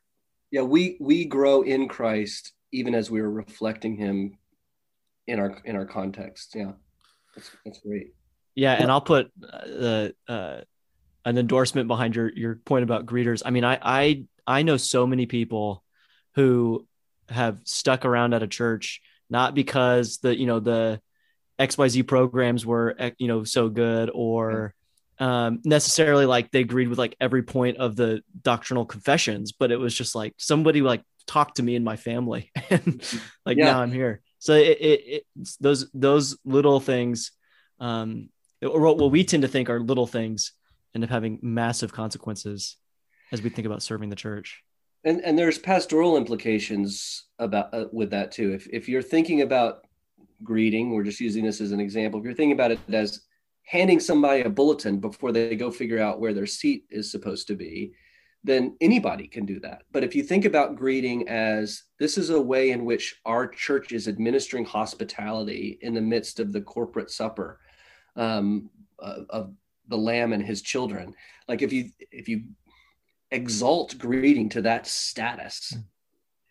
Yeah, 0.52 0.62
we 0.62 0.98
we 1.00 1.26
grow 1.26 1.62
in 1.62 1.88
Christ 1.88 2.54
even 2.72 2.96
as 2.96 3.12
we 3.12 3.20
are 3.20 3.30
reflecting 3.30 3.98
Him 3.98 4.38
in 5.28 5.40
our 5.40 5.62
in 5.66 5.76
our 5.76 5.86
context. 5.86 6.54
Yeah, 6.56 6.72
that's 7.36 7.52
that's 7.66 7.80
great. 7.80 8.14
Yeah, 8.56 8.74
and 8.74 8.92
I'll 8.92 9.02
put 9.02 9.32
uh, 9.44 10.10
uh, 10.28 10.62
an 11.26 11.38
endorsement 11.38 11.88
behind 11.88 12.16
your 12.16 12.30
your 12.30 12.56
point 12.56 12.84
about 12.84 13.06
greeters. 13.06 13.42
I 13.46 13.50
mean, 13.50 13.64
I 13.64 13.78
I 13.82 14.24
I 14.48 14.64
know 14.64 14.78
so 14.78 15.06
many 15.06 15.26
people 15.26 15.84
who 16.36 16.88
have 17.30 17.60
stuck 17.64 18.06
around 18.06 18.34
at 18.34 18.44
a 18.44 18.48
church 18.48 19.02
not 19.30 19.56
because 19.56 20.18
the 20.18 20.38
you 20.38 20.46
know 20.46 20.60
the 20.60 21.02
XYZ 21.60 22.06
programs 22.08 22.66
were 22.66 22.96
you 23.18 23.28
know 23.28 23.44
so 23.44 23.70
good 23.70 24.10
or 24.14 24.74
um, 25.22 25.62
necessarily 25.64 26.26
like 26.26 26.50
they 26.50 26.62
agreed 26.62 26.88
with 26.88 26.98
like 26.98 27.16
every 27.22 27.44
point 27.44 27.78
of 27.78 27.96
the 27.96 28.24
doctrinal 28.42 28.86
confessions, 28.86 29.52
but 29.52 29.72
it 29.72 29.78
was 29.78 29.94
just 29.94 30.16
like 30.16 30.34
somebody 30.38 30.82
like 30.82 31.04
talked 31.28 31.58
to 31.58 31.64
me 31.64 31.76
and 31.76 31.86
my 31.86 31.96
family, 31.96 32.52
and 32.72 33.08
like 33.46 33.58
yeah. 33.58 33.66
now 33.66 33.82
I'm 33.82 33.92
here. 33.92 34.22
So 34.40 34.56
it, 34.56 34.78
it, 34.82 35.02
it 35.06 35.24
those 35.60 35.92
those 35.94 36.40
little 36.44 36.80
things, 36.80 37.34
um, 37.80 38.30
or 38.64 38.82
what 38.82 39.12
we 39.12 39.24
tend 39.24 39.44
to 39.44 39.48
think 39.48 39.70
are 39.70 39.80
little 39.80 40.08
things, 40.08 40.54
end 40.96 41.04
up 41.04 41.12
having 41.12 41.38
massive 41.44 41.94
consequences 41.94 42.78
as 43.32 43.44
we 43.44 43.52
think 43.52 43.68
about 43.68 43.84
serving 43.84 44.10
the 44.10 44.16
church. 44.16 44.64
And 45.04 45.22
and 45.22 45.38
there's 45.38 45.60
pastoral 45.60 46.18
implications 46.18 47.26
about 47.38 47.72
uh, 47.76 47.86
with 47.92 48.10
that 48.10 48.32
too. 48.32 48.54
If 48.54 48.68
if 48.74 48.90
you're 48.90 49.04
thinking 49.04 49.44
about 49.44 49.86
greeting, 50.44 50.90
we're 50.90 51.04
just 51.04 51.20
using 51.20 51.46
this 51.46 51.62
as 51.62 51.74
an 51.74 51.80
example. 51.80 52.20
If 52.20 52.26
you're 52.26 52.34
thinking 52.34 52.54
about 52.54 52.72
it 52.72 52.80
as 52.92 53.22
handing 53.64 54.00
somebody 54.00 54.42
a 54.42 54.50
bulletin 54.50 55.00
before 55.00 55.32
they 55.32 55.56
go 55.56 55.72
figure 55.72 56.00
out 56.00 56.20
where 56.20 56.34
their 56.34 56.46
seat 56.46 56.86
is 56.90 57.12
supposed 57.12 57.48
to 57.48 57.56
be 57.56 57.94
then 58.44 58.76
anybody 58.82 59.28
can 59.28 59.46
do 59.46 59.60
that. 59.60 59.84
But 59.92 60.04
if 60.04 60.16
you 60.16 60.24
think 60.24 60.46
about 60.46 60.76
greeting 60.76 61.28
as 61.30 61.84
this 62.00 62.18
is 62.18 62.32
a 62.32 62.42
way 62.42 62.72
in 62.72 62.86
which 62.86 63.20
our 63.26 63.48
church 63.48 63.92
is 63.92 64.08
administering 64.08 64.66
hospitality 64.66 65.78
in 65.82 65.94
the 65.94 66.02
midst 66.02 66.40
of 66.40 66.52
the 66.52 66.62
corporate 66.62 67.12
supper 67.12 67.60
um, 68.16 68.70
of 69.00 69.54
the 69.88 69.98
Lamb 69.98 70.34
and 70.34 70.44
His 70.44 70.62
children, 70.62 71.14
like 71.48 71.62
if 71.62 71.72
you 71.72 71.92
if 72.12 72.28
you 72.28 72.44
exalt 73.30 73.98
greeting 73.98 74.50
to 74.50 74.62
that 74.64 74.88
status, 74.88 75.76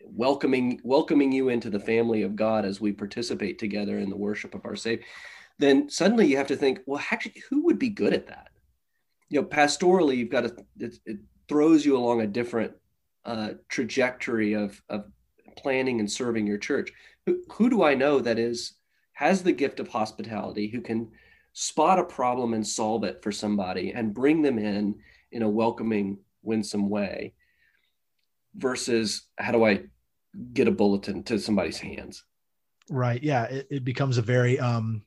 welcoming 0.01 0.79
welcoming 0.83 1.31
you 1.33 1.49
into 1.49 1.69
the 1.69 1.79
family 1.79 2.21
of 2.21 2.37
God 2.37 2.63
as 2.63 2.79
we 2.79 2.93
participate 2.93 3.59
together 3.59 3.99
in 3.99 4.09
the 4.09 4.17
worship 4.17 4.55
of 4.55 4.65
our 4.65 4.77
Savior, 4.77 5.05
then 5.61 5.89
suddenly 5.89 6.27
you 6.27 6.37
have 6.37 6.47
to 6.47 6.55
think, 6.55 6.79
well, 6.85 7.03
actually, 7.11 7.41
who 7.49 7.63
would 7.65 7.79
be 7.79 7.89
good 7.89 8.13
at 8.13 8.27
that? 8.27 8.49
You 9.29 9.41
know, 9.41 9.47
pastorally, 9.47 10.17
you've 10.17 10.29
got 10.29 10.41
to 10.41 10.55
it, 10.79 10.97
it 11.05 11.17
throws 11.47 11.85
you 11.85 11.97
along 11.97 12.21
a 12.21 12.27
different 12.27 12.73
uh, 13.25 13.51
trajectory 13.69 14.53
of 14.53 14.81
of 14.89 15.05
planning 15.57 15.99
and 15.99 16.11
serving 16.11 16.47
your 16.47 16.57
church. 16.57 16.91
Who, 17.25 17.43
who 17.51 17.69
do 17.69 17.83
I 17.83 17.93
know 17.93 18.19
that 18.19 18.39
is 18.39 18.73
has 19.13 19.43
the 19.43 19.51
gift 19.51 19.79
of 19.79 19.87
hospitality 19.87 20.67
who 20.67 20.81
can 20.81 21.11
spot 21.53 21.99
a 21.99 22.03
problem 22.03 22.53
and 22.53 22.65
solve 22.65 23.03
it 23.03 23.21
for 23.21 23.31
somebody 23.31 23.91
and 23.91 24.13
bring 24.13 24.41
them 24.41 24.57
in 24.57 24.95
in 25.31 25.43
a 25.43 25.49
welcoming, 25.49 26.17
winsome 26.41 26.89
way 26.89 27.33
versus 28.55 29.27
how 29.37 29.51
do 29.51 29.63
I 29.63 29.83
get 30.53 30.67
a 30.67 30.71
bulletin 30.71 31.23
to 31.23 31.39
somebody's 31.39 31.77
hands? 31.77 32.23
Right. 32.89 33.21
Yeah. 33.21 33.43
It, 33.43 33.67
it 33.69 33.83
becomes 33.83 34.17
a 34.17 34.21
very, 34.21 34.59
um, 34.59 35.03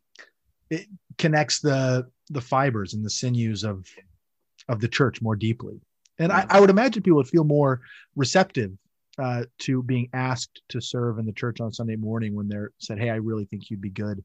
it 0.70 0.87
connects 1.18 1.61
the, 1.61 2.07
the 2.31 2.40
fibers 2.40 2.94
and 2.94 3.05
the 3.05 3.11
sinews 3.11 3.64
of, 3.64 3.87
of 4.68 4.81
the 4.81 4.88
church 4.88 5.20
more 5.22 5.37
deeply. 5.37 5.81
And 6.18 6.33
I, 6.33 6.46
I 6.48 6.61
would 6.61 6.70
imagine 6.70 7.03
people 7.03 7.16
would 7.16 7.29
feel 7.29 7.44
more 7.44 7.81
receptive 8.14 8.72
uh, 9.18 9.44
to 9.61 9.83
being 9.83 10.09
asked 10.12 10.62
to 10.70 10.81
serve 10.81 11.18
in 11.18 11.27
the 11.27 11.33
church 11.33 11.61
on 11.61 11.72
Sunday 11.72 11.96
morning 11.96 12.35
when 12.35 12.48
they're 12.48 12.70
said, 12.79 12.98
Hey, 12.98 13.11
I 13.11 13.16
really 13.16 13.44
think 13.44 13.70
you'd 13.70 13.81
be 13.81 13.90
good 13.90 14.22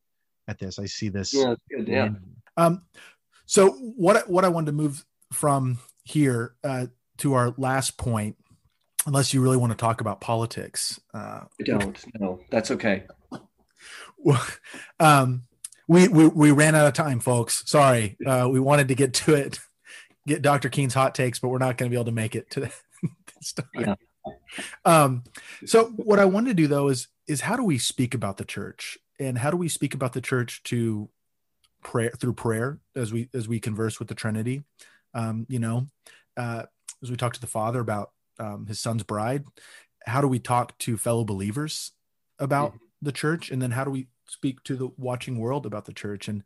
at 0.47 0.60
this. 0.60 0.80
I 0.80 0.86
see 0.86 1.10
this. 1.10 1.34
Yeah. 1.34 1.56
Good, 1.69 1.88
yeah. 1.88 2.10
Um, 2.58 2.84
so 3.45 3.71
what, 3.71 4.30
what 4.30 4.45
I 4.45 4.49
wanted 4.49 4.67
to 4.67 4.71
move 4.73 5.06
from 5.32 5.80
here 6.04 6.56
uh, 6.63 6.88
to 7.17 7.34
our 7.34 7.54
last 7.58 7.97
point 7.97 8.36
unless 9.06 9.34
you 9.34 9.41
really 9.41 9.58
want 9.58 9.71
to 9.71 9.78
talk 9.78 10.02
about 10.02 10.21
politics. 10.21 10.99
Uh, 11.13 11.41
I 11.60 11.63
don't. 11.63 12.04
No, 12.19 12.39
that's 12.49 12.71
okay. 12.71 13.04
um, 14.99 15.43
we, 15.89 16.08
we 16.08 16.28
we 16.28 16.52
ran 16.52 16.75
out 16.75 16.88
of 16.88 16.93
time, 16.93 17.19
folks. 17.19 17.63
Sorry. 17.69 18.15
Uh, 18.25 18.47
we 18.49 18.60
wanted 18.60 18.88
to 18.88 18.95
get 18.95 19.13
to 19.15 19.34
it, 19.34 19.60
get 20.28 20.41
Dr. 20.41 20.69
Keene's 20.69 20.93
hot 20.93 21.15
takes, 21.15 21.39
but 21.39 21.49
we're 21.49 21.58
not 21.58 21.78
going 21.78 21.89
to 21.89 21.93
be 21.93 21.97
able 21.97 22.06
to 22.06 22.12
make 22.12 22.36
it 22.36 22.49
to 22.52 22.60
this 23.36 23.54
time. 23.54 23.65
Yeah. 23.75 23.95
Um, 24.86 25.23
so 25.65 25.86
what 25.95 26.19
I 26.19 26.25
wanted 26.25 26.49
to 26.49 26.54
do 26.54 26.67
though 26.67 26.88
is 26.88 27.08
is 27.28 27.41
how 27.41 27.58
do 27.58 27.63
we 27.63 27.78
speak 27.78 28.13
about 28.13 28.38
the 28.38 28.45
church 28.45 28.97
and 29.19 29.38
how 29.38 29.52
do 29.52 29.58
we 29.58 29.67
speak 29.67 29.93
about 29.93 30.13
the 30.13 30.21
church 30.21 30.63
to 30.63 31.10
prayer 31.84 32.12
through 32.17 32.34
prayer 32.34 32.80
as 32.95 33.12
we 33.12 33.28
as 33.34 33.47
we 33.47 33.60
converse 33.60 33.99
with 33.99 34.08
the 34.08 34.15
Trinity. 34.15 34.63
Um, 35.13 35.47
you 35.49 35.60
know, 35.60 35.88
uh, 36.38 36.63
as 37.02 37.10
we 37.10 37.17
talk 37.17 37.34
to 37.34 37.41
the 37.41 37.47
Father 37.47 37.80
about 37.80 38.12
um, 38.39 38.67
his 38.67 38.80
son's 38.80 39.04
bride 39.04 39.43
how 40.06 40.21
do 40.21 40.28
we 40.28 40.39
talk 40.39 40.78
to 40.80 40.97
fellow 40.97 41.23
believers 41.23 41.91
about 42.38 42.69
mm-hmm. 42.69 42.86
The 43.01 43.12
church 43.12 43.51
and 43.51 43.62
then 43.62 43.71
how 43.71 43.83
do 43.83 43.91
we 43.91 44.07
speak 44.27 44.63
to 44.63 44.75
the 44.75 44.89
watching 44.97 45.39
world 45.39 45.65
about 45.65 45.85
the 45.85 45.93
church? 45.93 46.27
And 46.27 46.43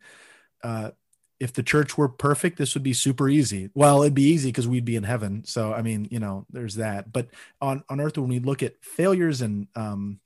uh, 0.63 0.91
if 1.39 1.51
the 1.53 1.63
church 1.63 1.97
were 1.97 2.07
perfect 2.07 2.57
this 2.57 2.73
would 2.73 2.83
be 2.83 2.93
super 2.93 3.27
easy. 3.27 3.69
Well 3.73 4.01
it'd 4.01 4.13
be 4.13 4.23
easy 4.23 4.49
because 4.49 4.67
we'd 4.67 4.85
be 4.85 4.95
in 4.95 5.03
heaven. 5.03 5.43
So 5.45 5.73
i 5.73 5.81
mean 5.81 6.07
you 6.09 6.19
know 6.19 6.45
there's 6.49 6.75
that. 6.75 7.11
But 7.11 7.27
on 7.61 7.83
on 7.89 7.99
earth 7.99 8.17
when 8.17 8.29
we 8.29 8.39
look 8.39 8.63
at 8.63 8.83
failures 8.83 9.41
and 9.41 9.67
um, 9.75 10.19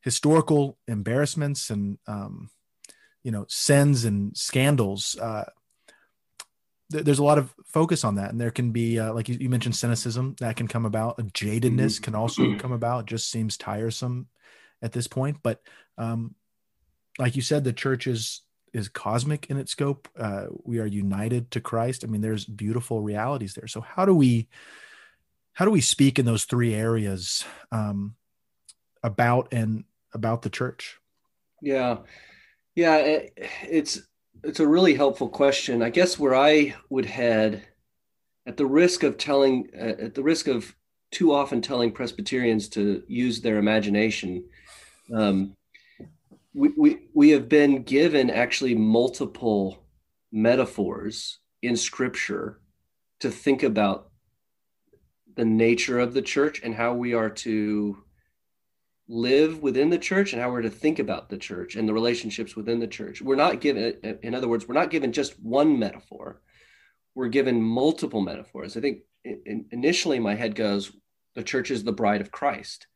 historical 0.00 0.78
embarrassments 0.88 1.70
and 1.70 1.98
um, 2.06 2.50
you 3.22 3.30
know 3.30 3.46
sins 3.48 4.04
and 4.04 4.36
scandals 4.36 5.16
uh, 5.18 5.44
there's 6.90 7.18
a 7.18 7.24
lot 7.24 7.38
of 7.38 7.52
focus 7.66 8.04
on 8.04 8.16
that. 8.16 8.30
And 8.30 8.40
there 8.40 8.50
can 8.50 8.70
be 8.70 8.98
uh, 8.98 9.12
like 9.12 9.28
you, 9.28 9.36
you, 9.40 9.48
mentioned 9.48 9.76
cynicism 9.76 10.36
that 10.40 10.56
can 10.56 10.68
come 10.68 10.84
about. 10.86 11.18
A 11.18 11.22
jadedness 11.22 11.94
mm-hmm. 11.94 12.04
can 12.04 12.14
also 12.14 12.56
come 12.56 12.72
about. 12.72 13.00
It 13.00 13.06
just 13.06 13.30
seems 13.30 13.56
tiresome 13.56 14.28
at 14.84 14.92
this 14.92 15.08
point 15.08 15.38
but 15.42 15.60
um, 15.98 16.34
like 17.18 17.34
you 17.34 17.42
said 17.42 17.64
the 17.64 17.72
church 17.72 18.06
is 18.06 18.42
is 18.74 18.88
cosmic 18.88 19.46
in 19.50 19.56
its 19.56 19.70
scope. 19.70 20.08
Uh, 20.18 20.46
we 20.64 20.80
are 20.80 20.86
united 20.86 21.50
to 21.52 21.60
christ. 21.60 22.04
I 22.04 22.08
mean 22.08 22.20
there's 22.20 22.44
beautiful 22.44 23.00
realities 23.00 23.54
there. 23.54 23.68
So 23.68 23.80
how 23.80 24.04
do 24.04 24.14
we 24.14 24.48
how 25.54 25.64
do 25.64 25.70
we 25.70 25.80
speak 25.80 26.18
in 26.18 26.26
those 26.26 26.44
three 26.44 26.74
areas 26.74 27.44
um, 27.70 28.16
about 29.02 29.52
and 29.52 29.84
about 30.12 30.42
the 30.42 30.50
church? 30.50 30.98
Yeah. 31.62 31.98
Yeah 32.74 32.96
it, 32.96 33.38
it's 33.62 34.02
it's 34.42 34.60
a 34.60 34.66
really 34.66 34.94
helpful 34.94 35.28
question. 35.28 35.80
I 35.80 35.90
guess 35.90 36.18
where 36.18 36.34
I 36.34 36.74
would 36.90 37.06
head, 37.06 37.66
at 38.46 38.58
the 38.58 38.66
risk 38.66 39.02
of 39.04 39.16
telling, 39.16 39.70
uh, 39.74 40.04
at 40.04 40.14
the 40.14 40.22
risk 40.22 40.48
of 40.48 40.74
too 41.12 41.32
often 41.32 41.62
telling 41.62 41.92
Presbyterians 41.92 42.68
to 42.70 43.02
use 43.06 43.40
their 43.40 43.56
imagination, 43.56 44.44
um, 45.12 45.56
we, 46.52 46.68
we, 46.76 46.98
we 47.12 47.30
have 47.30 47.48
been 47.48 47.82
given 47.82 48.30
actually 48.30 48.74
multiple 48.74 49.84
metaphors 50.30 51.38
in 51.62 51.76
Scripture 51.76 52.60
to 53.20 53.30
think 53.30 53.62
about 53.62 54.10
the 55.36 55.44
nature 55.44 55.98
of 55.98 56.14
the 56.14 56.22
church 56.22 56.60
and 56.62 56.74
how 56.74 56.94
we 56.94 57.14
are 57.14 57.30
to 57.30 57.98
live 59.08 59.62
within 59.62 59.90
the 59.90 59.98
church 59.98 60.32
and 60.32 60.40
how 60.40 60.50
we're 60.50 60.62
to 60.62 60.70
think 60.70 60.98
about 60.98 61.28
the 61.28 61.36
church 61.36 61.76
and 61.76 61.88
the 61.88 61.92
relationships 61.92 62.56
within 62.56 62.80
the 62.80 62.86
church. 62.86 63.20
We're 63.20 63.34
not 63.36 63.60
given, 63.60 64.18
in 64.22 64.34
other 64.34 64.48
words, 64.48 64.66
we're 64.66 64.74
not 64.74 64.90
given 64.90 65.12
just 65.12 65.38
one 65.40 65.78
metaphor. 65.78 66.40
We're 67.14 67.28
given 67.28 67.62
multiple 67.62 68.22
metaphors. 68.22 68.76
I 68.76 68.80
think 68.80 69.00
initially 69.70 70.18
my 70.18 70.34
head 70.34 70.54
goes, 70.54 70.92
the 71.34 71.42
church 71.42 71.70
is 71.70 71.84
the 71.84 71.92
bride 71.92 72.20
of 72.20 72.30
Christ. 72.30 72.86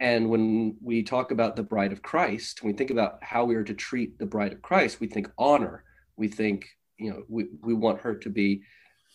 And 0.00 0.30
when 0.30 0.76
we 0.80 1.02
talk 1.02 1.32
about 1.32 1.56
the 1.56 1.62
bride 1.62 1.92
of 1.92 2.02
Christ, 2.02 2.62
when 2.62 2.72
we 2.72 2.76
think 2.76 2.90
about 2.90 3.22
how 3.22 3.44
we 3.44 3.56
are 3.56 3.64
to 3.64 3.74
treat 3.74 4.18
the 4.18 4.26
bride 4.26 4.52
of 4.52 4.62
Christ, 4.62 5.00
we 5.00 5.08
think 5.08 5.28
honor. 5.36 5.84
We 6.16 6.28
think, 6.28 6.68
you 6.98 7.10
know, 7.10 7.22
we, 7.28 7.46
we 7.62 7.74
want 7.74 8.00
her 8.00 8.14
to 8.14 8.30
be 8.30 8.62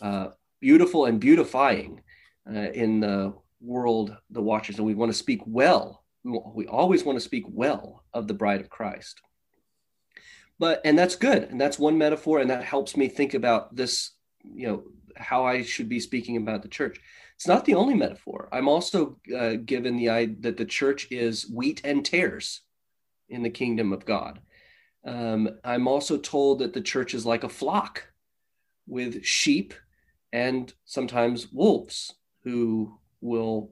uh, 0.01 0.29
beautiful 0.59 1.05
and 1.05 1.19
beautifying 1.19 2.01
uh, 2.49 2.71
in 2.71 2.99
the 2.99 3.33
world, 3.61 4.17
the 4.29 4.41
watchers, 4.41 4.77
and 4.77 4.85
we 4.85 4.95
want 4.95 5.11
to 5.11 5.17
speak 5.17 5.41
well 5.45 6.03
we, 6.23 6.39
we 6.53 6.67
always 6.67 7.03
want 7.03 7.17
to 7.17 7.23
speak 7.23 7.45
well 7.47 8.03
of 8.13 8.27
the 8.27 8.33
bride 8.33 8.61
of 8.61 8.69
Christ. 8.69 9.21
But, 10.59 10.81
and 10.85 10.97
that's 10.97 11.15
good. 11.15 11.43
And 11.43 11.59
that's 11.59 11.79
one 11.79 11.97
metaphor. 11.97 12.39
And 12.39 12.49
that 12.49 12.63
helps 12.63 12.95
me 12.95 13.07
think 13.07 13.33
about 13.33 13.75
this, 13.75 14.11
you 14.43 14.67
know, 14.67 14.83
how 15.15 15.45
I 15.45 15.63
should 15.63 15.89
be 15.89 15.99
speaking 15.99 16.37
about 16.37 16.61
the 16.61 16.67
church. 16.67 16.99
It's 17.35 17.47
not 17.47 17.65
the 17.65 17.75
only 17.75 17.95
metaphor. 17.95 18.49
I'm 18.51 18.67
also 18.67 19.17
uh, 19.35 19.55
given 19.65 19.97
the 19.97 20.09
idea 20.09 20.35
that 20.41 20.57
the 20.57 20.65
church 20.65 21.07
is 21.11 21.49
wheat 21.49 21.81
and 21.83 22.05
tares 22.05 22.61
in 23.29 23.43
the 23.43 23.49
kingdom 23.49 23.91
of 23.91 24.05
God. 24.05 24.39
Um, 25.05 25.49
I'm 25.63 25.87
also 25.87 26.17
told 26.17 26.59
that 26.59 26.73
the 26.73 26.81
church 26.81 27.13
is 27.13 27.25
like 27.25 27.43
a 27.43 27.49
flock 27.49 28.07
with 28.87 29.23
sheep 29.25 29.73
and 30.31 30.73
sometimes 30.85 31.51
wolves 31.51 32.13
who 32.43 32.97
will 33.21 33.71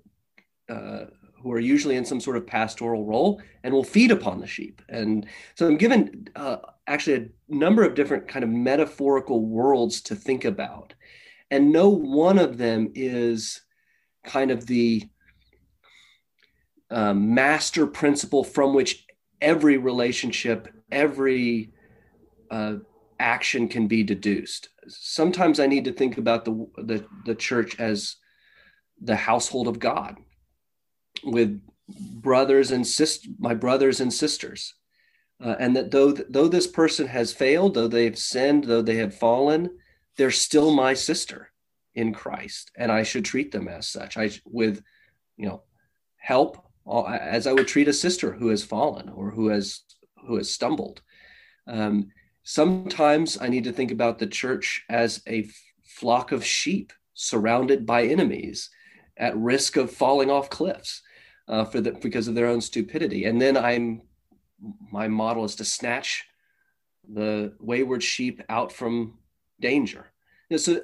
uh, 0.70 1.06
who 1.42 1.52
are 1.52 1.60
usually 1.60 1.96
in 1.96 2.06
some 2.06 2.20
sort 2.20 2.38
of 2.38 2.46
pastoral 2.46 3.06
role 3.06 3.42
and 3.64 3.74
will 3.74 3.84
feed 3.84 4.12
upon 4.12 4.40
the 4.40 4.48
sheep. 4.48 4.82
And 4.90 5.26
so 5.56 5.68
I'm 5.68 5.78
given 5.78 6.28
uh, 6.36 6.58
actually 6.88 7.16
a 7.16 7.54
number 7.54 7.84
of 7.84 7.96
different 7.96 8.28
kind 8.28 8.44
of 8.44 8.50
metaphorical 8.50 9.44
worlds 9.46 10.02
to 10.02 10.16
think 10.16 10.46
about. 10.46 10.94
And 11.52 11.72
no 11.72 11.90
one 11.90 12.40
of 12.40 12.58
them 12.58 12.92
is 12.96 13.62
kind 14.24 14.50
of 14.50 14.66
the 14.66 15.04
uh, 16.90 17.14
master 17.14 17.86
principle 17.86 18.44
from 18.44 18.74
which 18.74 19.06
every 19.42 19.78
relationship, 19.78 20.70
every 20.92 21.74
uh, 22.50 22.76
action 23.20 23.68
can 23.68 23.88
be 23.88 24.02
deduced. 24.02 24.70
Sometimes 24.88 25.60
I 25.60 25.68
need 25.68 25.86
to 25.86 25.94
think 25.94 26.18
about 26.18 26.46
the, 26.46 26.68
the, 26.78 27.06
the 27.26 27.36
church 27.36 27.80
as 27.80 28.16
the 29.02 29.16
household 29.16 29.68
of 29.68 29.80
God 29.80 30.18
with 31.24 31.62
brothers 31.90 32.72
and 32.72 32.88
sis- 32.88 33.28
my 33.40 33.54
brothers 33.54 34.00
and 34.00 34.14
sisters. 34.14 34.74
Uh, 35.44 35.56
and 35.60 35.76
that 35.76 35.92
though 35.92 36.12
though 36.12 36.48
this 36.48 36.68
person 36.68 37.08
has 37.08 37.34
failed, 37.34 37.74
though 37.74 37.88
they've 37.88 38.18
sinned, 38.18 38.66
though 38.66 38.84
they 38.84 38.98
have 38.98 39.16
fallen, 39.16 39.72
they're 40.22 40.30
still 40.30 40.70
my 40.70 40.94
sister 40.94 41.50
in 41.96 42.14
Christ, 42.14 42.70
and 42.78 42.92
I 42.92 43.02
should 43.02 43.26
treat 43.26 43.52
them 43.52 43.68
as 43.68 43.88
such. 43.88 44.18
I 44.18 44.30
with 44.46 44.84
you 45.36 45.48
know 45.48 45.64
help 46.18 46.64
uh, 46.86 47.06
as 47.06 47.48
I 47.48 47.54
would 47.54 47.68
treat 47.68 47.88
a 47.88 47.94
sister 47.94 48.32
who 48.32 48.50
has 48.50 48.64
fallen 48.64 49.10
or 49.10 49.32
who 49.32 49.48
has 49.48 49.82
who 50.28 50.36
has 50.38 50.54
stumbled. 50.54 51.02
Um, 51.66 52.10
sometimes 52.44 53.42
I 53.42 53.48
need 53.48 53.64
to 53.64 53.74
think 53.74 53.90
about 53.90 54.20
the 54.20 54.28
church 54.28 54.86
as 54.90 55.24
a 55.28 55.50
flock 55.84 56.32
of 56.32 56.46
sheep 56.46 56.94
surrounded 57.16 57.88
by 57.88 58.04
enemies 58.04 58.70
at 59.18 59.36
risk 59.36 59.76
of 59.76 59.90
falling 59.90 60.30
off 60.30 60.52
cliffs 60.52 61.02
uh, 61.48 61.66
for 61.66 61.82
the, 61.82 61.94
because 61.94 62.28
of 62.28 62.36
their 62.36 62.48
own 62.48 62.62
stupidity. 62.62 63.26
And 63.26 63.42
then 63.42 63.58
I'm 63.58 64.04
my 64.92 65.08
model 65.08 65.46
is 65.46 65.56
to 65.56 65.66
snatch 65.66 66.26
the 67.12 67.56
wayward 67.60 68.04
sheep 68.04 68.44
out 68.50 68.72
from 68.72 69.18
danger. 69.60 70.11
Know, 70.52 70.58
so 70.58 70.82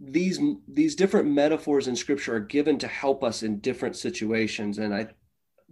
these 0.00 0.40
these 0.66 0.96
different 0.96 1.28
metaphors 1.28 1.86
in 1.86 1.94
scripture 1.94 2.36
are 2.36 2.40
given 2.40 2.78
to 2.78 2.88
help 2.88 3.22
us 3.22 3.42
in 3.42 3.60
different 3.60 3.94
situations 3.94 4.78
and 4.78 4.94
I'd 4.94 5.14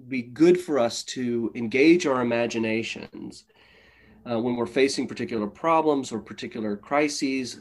be 0.09 0.23
good 0.23 0.61
for 0.61 0.79
us 0.79 1.03
to 1.05 1.51
engage 1.55 2.07
our 2.07 2.21
imaginations 2.21 3.45
uh, 4.31 4.39
when 4.39 4.57
we're 4.57 4.67
facing 4.67 5.09
particular 5.09 5.47
problems 5.47 6.13
or 6.13 6.21
particular 6.21 6.77
crises 6.77 7.61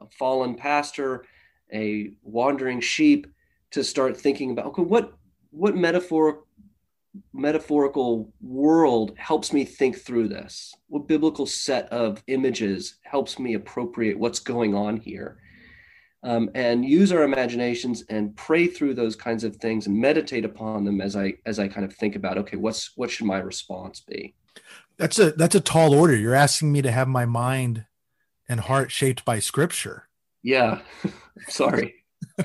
a 0.00 0.06
fallen 0.06 0.54
pastor 0.54 1.24
a 1.72 2.12
wandering 2.22 2.80
sheep 2.80 3.26
to 3.70 3.82
start 3.82 4.16
thinking 4.16 4.50
about 4.50 4.66
okay 4.66 4.82
what 4.82 5.14
what 5.50 5.74
metaphor 5.74 6.44
metaphorical 7.32 8.32
world 8.40 9.14
helps 9.16 9.52
me 9.52 9.64
think 9.64 9.98
through 9.98 10.28
this. 10.28 10.74
What 10.88 11.08
biblical 11.08 11.46
set 11.46 11.88
of 11.90 12.22
images 12.26 12.98
helps 13.02 13.38
me 13.38 13.54
appropriate 13.54 14.18
what's 14.18 14.38
going 14.38 14.74
on 14.74 14.96
here? 14.96 15.38
Um, 16.22 16.50
and 16.54 16.84
use 16.84 17.12
our 17.12 17.22
imaginations 17.22 18.02
and 18.08 18.34
pray 18.36 18.66
through 18.66 18.94
those 18.94 19.14
kinds 19.14 19.44
of 19.44 19.56
things 19.56 19.86
and 19.86 19.96
meditate 19.96 20.44
upon 20.44 20.84
them 20.84 21.00
as 21.00 21.14
I 21.14 21.34
as 21.44 21.58
I 21.58 21.68
kind 21.68 21.84
of 21.84 21.94
think 21.94 22.16
about 22.16 22.38
okay 22.38 22.56
what's 22.56 22.92
what 22.96 23.10
should 23.10 23.26
my 23.26 23.38
response 23.38 24.00
be? 24.00 24.34
That's 24.96 25.18
a 25.18 25.32
that's 25.32 25.54
a 25.54 25.60
tall 25.60 25.94
order. 25.94 26.16
You're 26.16 26.34
asking 26.34 26.72
me 26.72 26.82
to 26.82 26.90
have 26.90 27.06
my 27.06 27.26
mind 27.26 27.84
and 28.48 28.60
heart 28.60 28.90
shaped 28.90 29.24
by 29.24 29.38
scripture. 29.38 30.08
Yeah. 30.42 30.80
Sorry. 31.48 31.94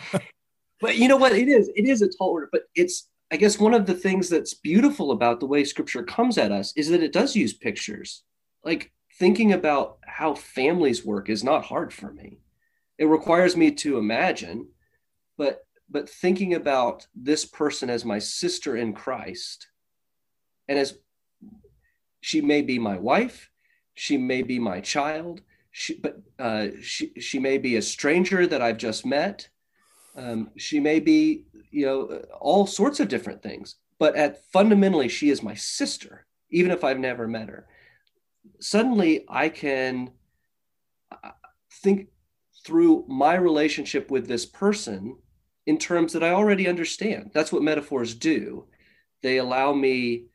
But 0.81 0.97
you 0.97 1.07
know 1.07 1.17
what? 1.17 1.33
It 1.33 1.47
is 1.47 1.69
it 1.75 1.85
is 1.85 2.01
a 2.01 2.09
tall 2.09 2.29
order 2.29 2.49
but 2.51 2.63
it's 2.73 3.07
i 3.31 3.37
guess 3.37 3.59
one 3.59 3.73
of 3.73 3.85
the 3.85 3.93
things 3.93 4.29
that's 4.29 4.53
beautiful 4.53 5.11
about 5.11 5.39
the 5.39 5.45
way 5.45 5.63
scripture 5.63 6.03
comes 6.03 6.37
at 6.37 6.51
us 6.51 6.73
is 6.75 6.89
that 6.89 7.03
it 7.03 7.13
does 7.13 7.35
use 7.35 7.53
pictures. 7.53 8.23
Like 8.63 8.91
thinking 9.17 9.53
about 9.53 9.97
how 10.05 10.35
families 10.35 11.05
work 11.05 11.29
is 11.29 11.43
not 11.43 11.65
hard 11.65 11.93
for 11.93 12.11
me. 12.11 12.39
It 12.97 13.05
requires 13.05 13.57
me 13.57 13.71
to 13.71 13.97
imagine 13.97 14.67
but 15.41 15.65
but 15.89 16.07
thinking 16.07 16.53
about 16.53 17.07
this 17.15 17.45
person 17.45 17.89
as 17.89 18.05
my 18.05 18.19
sister 18.19 18.77
in 18.77 18.93
christ 18.93 19.67
and 20.67 20.77
as 20.77 20.97
she 22.21 22.41
may 22.41 22.61
be 22.61 22.77
my 22.77 22.97
wife 22.97 23.49
she 23.95 24.17
may 24.17 24.43
be 24.43 24.59
my 24.59 24.79
child 24.79 25.41
she, 25.71 25.95
but 25.95 26.21
uh, 26.37 26.67
she, 26.81 27.13
she 27.19 27.39
may 27.39 27.57
be 27.57 27.75
a 27.75 27.81
stranger 27.81 28.45
that 28.45 28.61
i've 28.61 28.77
just 28.77 29.03
met 29.03 29.49
um, 30.15 30.49
she 30.57 30.79
may 30.79 30.99
be 30.99 31.45
you 31.71 31.85
know 31.85 32.21
all 32.39 32.67
sorts 32.67 32.99
of 32.99 33.07
different 33.07 33.41
things 33.41 33.75
but 33.99 34.15
at 34.15 34.43
fundamentally 34.51 35.07
she 35.07 35.29
is 35.29 35.43
my 35.43 35.53
sister 35.53 36.25
even 36.49 36.71
if 36.71 36.83
i've 36.83 36.99
never 36.99 37.27
met 37.27 37.49
her 37.49 37.67
suddenly 38.59 39.25
i 39.29 39.47
can 39.47 40.11
uh, 41.11 41.29
think 41.83 42.07
through 42.65 43.05
my 43.07 43.35
relationship 43.35 44.11
with 44.11 44.27
this 44.27 44.45
person 44.45 45.17
in 45.65 45.77
terms 45.77 46.13
that 46.13 46.23
I 46.23 46.31
already 46.31 46.67
understand. 46.67 47.31
That's 47.33 47.51
what 47.51 47.63
metaphors 47.63 48.15
do. 48.15 48.65
They 49.21 49.37
allow 49.37 49.73
me 49.73 50.25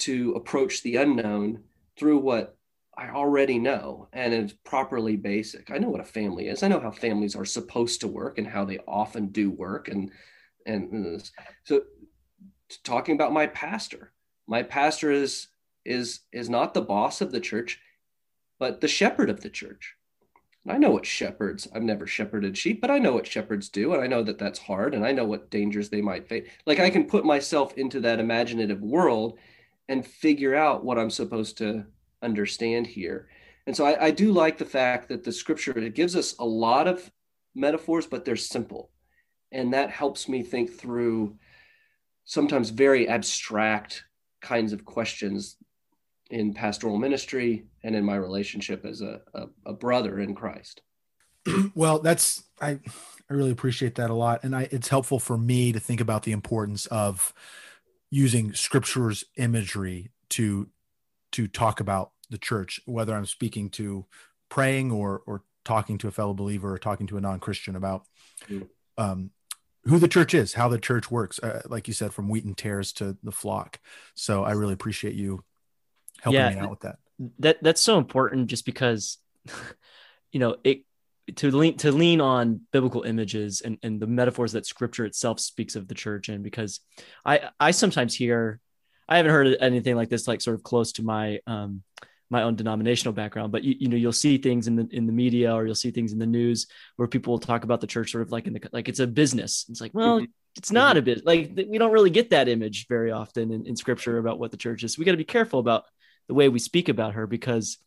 to 0.00 0.32
approach 0.32 0.82
the 0.82 0.96
unknown 0.96 1.62
through 1.98 2.18
what 2.18 2.53
I 2.96 3.10
already 3.10 3.58
know 3.58 4.08
and 4.12 4.32
it's 4.32 4.54
properly 4.64 5.16
basic. 5.16 5.70
I 5.70 5.78
know 5.78 5.88
what 5.88 6.00
a 6.00 6.04
family 6.04 6.48
is. 6.48 6.62
I 6.62 6.68
know 6.68 6.80
how 6.80 6.90
families 6.90 7.34
are 7.34 7.44
supposed 7.44 8.00
to 8.00 8.08
work 8.08 8.38
and 8.38 8.46
how 8.46 8.64
they 8.64 8.78
often 8.86 9.28
do 9.28 9.50
work. 9.50 9.88
And 9.88 10.10
and 10.66 11.30
so 11.64 11.82
talking 12.82 13.14
about 13.14 13.32
my 13.32 13.46
pastor, 13.48 14.12
my 14.46 14.62
pastor 14.62 15.10
is 15.10 15.48
is 15.84 16.20
is 16.32 16.48
not 16.48 16.74
the 16.74 16.82
boss 16.82 17.20
of 17.20 17.32
the 17.32 17.40
church, 17.40 17.80
but 18.58 18.80
the 18.80 18.88
shepherd 18.88 19.30
of 19.30 19.40
the 19.40 19.50
church. 19.50 19.96
I 20.66 20.78
know 20.78 20.90
what 20.90 21.04
shepherds, 21.04 21.68
I've 21.74 21.82
never 21.82 22.06
shepherded 22.06 22.56
sheep, 22.56 22.80
but 22.80 22.90
I 22.90 22.98
know 22.98 23.12
what 23.12 23.26
shepherds 23.26 23.68
do. 23.68 23.92
And 23.92 24.02
I 24.02 24.06
know 24.06 24.22
that 24.22 24.38
that's 24.38 24.58
hard. 24.58 24.94
And 24.94 25.04
I 25.04 25.12
know 25.12 25.24
what 25.26 25.50
dangers 25.50 25.90
they 25.90 26.00
might 26.00 26.26
face. 26.26 26.48
Like 26.64 26.80
I 26.80 26.88
can 26.88 27.04
put 27.04 27.26
myself 27.26 27.76
into 27.76 28.00
that 28.00 28.18
imaginative 28.18 28.80
world 28.80 29.38
and 29.90 30.06
figure 30.06 30.54
out 30.54 30.82
what 30.82 30.98
I'm 30.98 31.10
supposed 31.10 31.58
to 31.58 31.84
understand 32.22 32.86
here. 32.86 33.28
And 33.66 33.76
so 33.76 33.86
I, 33.86 34.06
I 34.06 34.10
do 34.10 34.32
like 34.32 34.58
the 34.58 34.64
fact 34.64 35.08
that 35.08 35.24
the 35.24 35.32
scripture, 35.32 35.76
it 35.78 35.94
gives 35.94 36.16
us 36.16 36.34
a 36.38 36.44
lot 36.44 36.86
of 36.86 37.10
metaphors, 37.54 38.06
but 38.06 38.24
they're 38.24 38.36
simple. 38.36 38.90
And 39.52 39.72
that 39.72 39.90
helps 39.90 40.28
me 40.28 40.42
think 40.42 40.72
through 40.72 41.36
sometimes 42.24 42.70
very 42.70 43.08
abstract 43.08 44.04
kinds 44.40 44.72
of 44.72 44.84
questions 44.84 45.56
in 46.30 46.54
pastoral 46.54 46.98
ministry 46.98 47.66
and 47.82 47.94
in 47.94 48.04
my 48.04 48.16
relationship 48.16 48.84
as 48.84 49.00
a, 49.00 49.20
a, 49.34 49.46
a 49.66 49.72
brother 49.72 50.20
in 50.20 50.34
Christ. 50.34 50.82
well, 51.74 51.98
that's 51.98 52.44
I 52.60 52.80
I 53.30 53.34
really 53.34 53.50
appreciate 53.50 53.94
that 53.96 54.10
a 54.10 54.14
lot, 54.14 54.42
and 54.42 54.56
I 54.56 54.68
it's 54.70 54.88
helpful 54.88 55.18
for 55.18 55.36
me 55.36 55.72
to 55.72 55.80
think 55.80 56.00
about 56.00 56.22
the 56.22 56.32
importance 56.32 56.86
of 56.86 57.34
using 58.10 58.52
scripture's 58.54 59.24
imagery 59.36 60.10
to 60.30 60.68
to 61.34 61.46
talk 61.46 61.80
about 61.80 62.12
the 62.30 62.38
church, 62.38 62.80
whether 62.86 63.14
I'm 63.14 63.26
speaking 63.26 63.70
to 63.70 64.06
praying 64.48 64.90
or 64.90 65.22
or 65.26 65.42
talking 65.64 65.98
to 65.98 66.08
a 66.08 66.10
fellow 66.10 66.34
believer 66.34 66.74
or 66.74 66.78
talking 66.78 67.06
to 67.06 67.16
a 67.16 67.20
non-Christian 67.20 67.74
about 67.74 68.04
um, 68.98 69.30
who 69.84 69.98
the 69.98 70.08
church 70.08 70.34
is, 70.34 70.54
how 70.54 70.68
the 70.68 70.78
church 70.78 71.10
works. 71.10 71.38
Uh, 71.38 71.62
like 71.66 71.88
you 71.88 71.94
said, 71.94 72.12
from 72.12 72.28
wheat 72.28 72.44
and 72.44 72.56
tares 72.56 72.92
to 72.94 73.16
the 73.22 73.32
flock. 73.32 73.78
So 74.14 74.44
I 74.44 74.52
really 74.52 74.74
appreciate 74.74 75.14
you 75.14 75.42
helping 76.20 76.40
yeah, 76.40 76.50
me 76.50 76.58
out 76.58 76.70
with 76.70 76.80
that. 76.80 76.96
That 77.38 77.62
that's 77.62 77.80
so 77.80 77.98
important 77.98 78.48
just 78.48 78.64
because 78.64 79.18
you 80.32 80.40
know 80.40 80.56
it 80.64 80.82
to 81.36 81.50
lean 81.50 81.76
to 81.78 81.90
lean 81.90 82.20
on 82.20 82.60
biblical 82.72 83.02
images 83.02 83.62
and, 83.62 83.78
and 83.82 83.98
the 83.98 84.06
metaphors 84.06 84.52
that 84.52 84.66
scripture 84.66 85.06
itself 85.06 85.40
speaks 85.40 85.74
of 85.74 85.88
the 85.88 85.94
church 85.94 86.28
and 86.28 86.44
because 86.44 86.80
I 87.24 87.50
I 87.58 87.70
sometimes 87.70 88.14
hear 88.14 88.60
I 89.08 89.16
haven't 89.18 89.32
heard 89.32 89.56
anything 89.60 89.96
like 89.96 90.08
this 90.08 90.26
like 90.26 90.40
sort 90.40 90.54
of 90.54 90.62
close 90.62 90.92
to 90.92 91.02
my 91.02 91.40
um 91.46 91.82
my 92.30 92.42
own 92.42 92.56
denominational 92.56 93.12
background 93.12 93.52
but 93.52 93.62
you, 93.62 93.76
you 93.78 93.88
know 93.88 93.96
you'll 93.96 94.12
see 94.12 94.38
things 94.38 94.66
in 94.66 94.76
the 94.76 94.88
in 94.90 95.06
the 95.06 95.12
media 95.12 95.54
or 95.54 95.66
you'll 95.66 95.74
see 95.74 95.90
things 95.90 96.12
in 96.12 96.18
the 96.18 96.26
news 96.26 96.66
where 96.96 97.06
people 97.06 97.32
will 97.32 97.38
talk 97.38 97.64
about 97.64 97.80
the 97.80 97.86
church 97.86 98.10
sort 98.10 98.22
of 98.22 98.32
like 98.32 98.46
in 98.46 98.52
the 98.52 98.68
like 98.72 98.88
it's 98.88 99.00
a 99.00 99.06
business. 99.06 99.66
It's 99.68 99.80
like 99.80 99.92
well 99.94 100.18
mm-hmm. 100.18 100.30
it's 100.56 100.72
not 100.72 100.96
a 100.96 101.02
bit 101.02 101.24
like 101.26 101.52
we 101.68 101.78
don't 101.78 101.92
really 101.92 102.10
get 102.10 102.30
that 102.30 102.48
image 102.48 102.86
very 102.88 103.12
often 103.12 103.52
in, 103.52 103.66
in 103.66 103.76
scripture 103.76 104.18
about 104.18 104.38
what 104.38 104.50
the 104.50 104.56
church 104.56 104.82
is. 104.84 104.98
We 104.98 105.04
got 105.04 105.12
to 105.12 105.16
be 105.18 105.24
careful 105.24 105.60
about 105.60 105.84
the 106.28 106.34
way 106.34 106.48
we 106.48 106.58
speak 106.58 106.88
about 106.88 107.14
her 107.14 107.26
because 107.26 107.78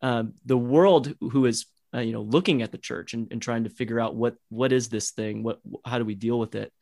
um, 0.00 0.34
the 0.44 0.56
world 0.56 1.14
who 1.20 1.46
is 1.46 1.66
uh, 1.94 2.00
you 2.00 2.12
know 2.12 2.22
looking 2.22 2.62
at 2.62 2.72
the 2.72 2.78
church 2.78 3.14
and, 3.14 3.30
and, 3.30 3.40
trying 3.40 3.64
to 3.64 3.70
figure 3.70 4.00
out 4.00 4.16
what 4.16 4.34
what 4.48 4.72
is 4.72 4.88
this 4.88 5.10
thing? 5.10 5.42
What 5.42 5.60
how 5.84 5.98
do 5.98 6.04
we 6.04 6.14
deal 6.14 6.38
with 6.38 6.54
it? 6.54 6.72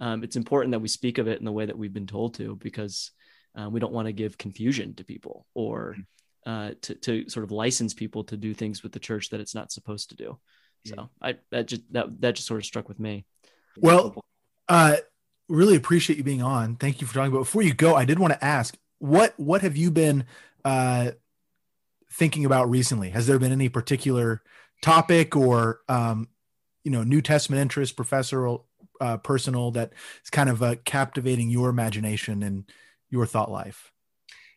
Um, 0.00 0.22
it's 0.22 0.36
important 0.36 0.72
that 0.72 0.80
we 0.80 0.88
speak 0.88 1.18
of 1.18 1.28
it 1.28 1.38
in 1.38 1.44
the 1.44 1.52
way 1.52 1.66
that 1.66 1.78
we've 1.78 1.92
been 1.92 2.06
told 2.06 2.34
to 2.34 2.56
because 2.56 3.10
uh, 3.58 3.68
we 3.68 3.80
don't 3.80 3.92
want 3.92 4.06
to 4.06 4.12
give 4.12 4.38
confusion 4.38 4.94
to 4.94 5.04
people 5.04 5.46
or 5.54 5.96
mm-hmm. 6.46 6.50
uh, 6.50 6.70
to, 6.82 6.94
to 6.94 7.28
sort 7.28 7.44
of 7.44 7.50
license 7.50 7.94
people 7.94 8.24
to 8.24 8.36
do 8.36 8.54
things 8.54 8.82
with 8.82 8.92
the 8.92 9.00
church 9.00 9.30
that 9.30 9.40
it's 9.40 9.54
not 9.54 9.72
supposed 9.72 10.10
to 10.10 10.16
do. 10.16 10.38
So 10.86 11.10
i 11.20 11.34
that 11.50 11.66
just 11.66 11.82
that, 11.92 12.20
that 12.22 12.36
just 12.36 12.48
sort 12.48 12.60
of 12.60 12.64
struck 12.64 12.88
with 12.88 12.98
me. 12.98 13.26
Well 13.76 14.24
uh 14.68 14.96
really 15.48 15.76
appreciate 15.76 16.16
you 16.16 16.24
being 16.24 16.40
on. 16.40 16.76
Thank 16.76 17.00
you 17.00 17.06
for 17.06 17.14
talking 17.14 17.32
But 17.32 17.40
before 17.40 17.62
you 17.62 17.74
go 17.74 17.94
i 17.94 18.06
did 18.06 18.18
want 18.18 18.32
to 18.32 18.42
ask 18.42 18.74
what 18.98 19.34
what 19.36 19.62
have 19.62 19.76
you 19.76 19.90
been 19.90 20.24
uh, 20.64 21.12
thinking 22.12 22.44
about 22.44 22.70
recently? 22.70 23.10
Has 23.10 23.26
there 23.26 23.38
been 23.38 23.52
any 23.52 23.68
particular 23.68 24.42
topic 24.82 25.36
or 25.36 25.80
um, 25.88 26.28
you 26.84 26.90
know 26.90 27.04
New 27.04 27.22
Testament 27.22 27.60
interest, 27.62 27.96
professorial, 27.96 28.66
uh, 29.00 29.16
personal 29.18 29.70
that 29.72 29.92
is 30.22 30.30
kind 30.30 30.48
of 30.48 30.62
uh, 30.62 30.76
captivating 30.84 31.50
your 31.50 31.68
imagination 31.68 32.42
and 32.42 32.64
your 33.10 33.26
thought 33.26 33.50
life? 33.50 33.92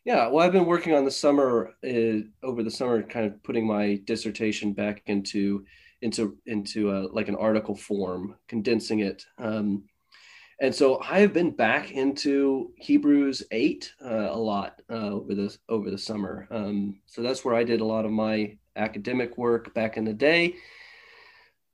Yeah, 0.04 0.26
well, 0.26 0.44
I've 0.44 0.52
been 0.52 0.66
working 0.66 0.94
on 0.94 1.04
the 1.04 1.10
summer 1.10 1.74
uh, 1.86 2.46
over 2.46 2.62
the 2.62 2.70
summer, 2.70 3.02
kind 3.02 3.26
of 3.26 3.40
putting 3.44 3.66
my 3.66 4.00
dissertation 4.04 4.72
back 4.72 5.02
into 5.06 5.64
into 6.00 6.36
into 6.46 6.90
a, 6.90 7.06
like 7.12 7.28
an 7.28 7.36
article 7.36 7.76
form, 7.76 8.34
condensing 8.48 9.00
it. 9.00 9.24
Um, 9.38 9.84
and 10.60 10.74
so 10.74 11.00
I 11.00 11.20
have 11.20 11.32
been 11.32 11.50
back 11.50 11.92
into 11.92 12.72
Hebrews 12.76 13.44
eight 13.50 13.92
uh, 14.04 14.28
a 14.30 14.38
lot 14.38 14.82
uh, 14.90 15.10
over 15.10 15.34
the 15.34 15.56
over 15.68 15.90
the 15.90 15.98
summer. 15.98 16.48
Um, 16.50 17.00
so 17.06 17.22
that's 17.22 17.44
where 17.44 17.54
I 17.54 17.64
did 17.64 17.80
a 17.80 17.84
lot 17.84 18.04
of 18.04 18.10
my 18.10 18.56
academic 18.76 19.38
work 19.38 19.72
back 19.74 19.96
in 19.96 20.04
the 20.04 20.12
day. 20.12 20.54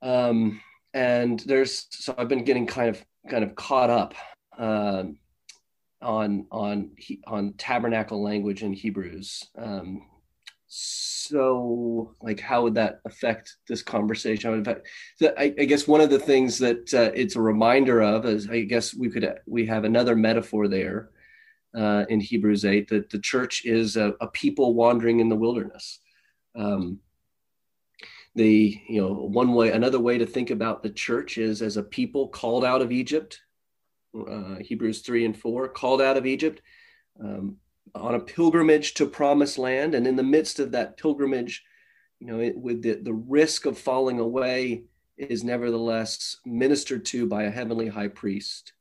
Um, 0.02 0.60
and 0.94 1.40
there's 1.40 1.86
so 1.90 2.14
I've 2.16 2.28
been 2.28 2.44
getting 2.44 2.66
kind 2.66 2.90
of 2.90 3.04
kind 3.28 3.44
of 3.44 3.54
caught 3.54 3.90
up 3.90 4.14
um, 4.58 5.18
on 6.00 6.46
on 6.50 6.90
on 7.26 7.54
tabernacle 7.58 8.22
language 8.22 8.62
in 8.62 8.72
Hebrews. 8.72 9.44
Um, 9.56 10.02
so 10.70 12.14
like 12.20 12.38
how 12.38 12.62
would 12.62 12.74
that 12.74 13.00
affect 13.06 13.56
this 13.66 13.82
conversation 13.82 14.52
in 14.52 14.62
fact 14.62 14.86
I, 15.22 15.54
I 15.58 15.64
guess 15.64 15.88
one 15.88 16.02
of 16.02 16.10
the 16.10 16.18
things 16.18 16.58
that 16.58 16.92
uh, 16.92 17.10
it's 17.14 17.36
a 17.36 17.40
reminder 17.40 18.02
of 18.02 18.26
is 18.26 18.50
i 18.50 18.60
guess 18.60 18.94
we 18.94 19.08
could 19.08 19.26
we 19.46 19.64
have 19.64 19.84
another 19.84 20.14
metaphor 20.14 20.68
there 20.68 21.08
uh, 21.74 22.04
in 22.10 22.20
hebrews 22.20 22.66
8 22.66 22.86
that 22.88 23.08
the 23.08 23.18
church 23.18 23.64
is 23.64 23.96
a, 23.96 24.12
a 24.20 24.28
people 24.28 24.74
wandering 24.74 25.20
in 25.20 25.30
the 25.30 25.36
wilderness 25.36 26.00
um, 26.54 26.98
the 28.34 28.78
you 28.90 29.00
know 29.00 29.14
one 29.14 29.54
way 29.54 29.70
another 29.70 30.00
way 30.00 30.18
to 30.18 30.26
think 30.26 30.50
about 30.50 30.82
the 30.82 30.90
church 30.90 31.38
is 31.38 31.62
as 31.62 31.78
a 31.78 31.82
people 31.82 32.28
called 32.28 32.64
out 32.64 32.82
of 32.82 32.92
egypt 32.92 33.40
uh, 34.14 34.56
hebrews 34.60 35.00
3 35.00 35.26
and 35.26 35.36
4 35.36 35.68
called 35.68 36.00
out 36.00 36.16
of 36.16 36.26
egypt 36.26 36.62
um, 37.22 37.56
on 37.94 38.14
a 38.14 38.20
pilgrimage 38.20 38.94
to 38.94 39.06
promised 39.06 39.58
land. 39.58 39.94
And 39.94 40.06
in 40.06 40.16
the 40.16 40.22
midst 40.22 40.60
of 40.60 40.72
that 40.72 40.96
pilgrimage 40.96 41.64
you 42.20 42.26
know 42.26 42.40
it, 42.40 42.56
with 42.56 42.82
the, 42.82 42.94
the 42.94 43.12
risk 43.12 43.66
of 43.66 43.78
falling 43.78 44.18
away 44.18 44.84
is 45.16 45.44
nevertheless 45.44 46.36
ministered 46.44 47.04
to 47.04 47.26
by 47.26 47.44
a 47.44 47.50
heavenly 47.50 47.88
high 47.88 48.08
priest 48.08 48.72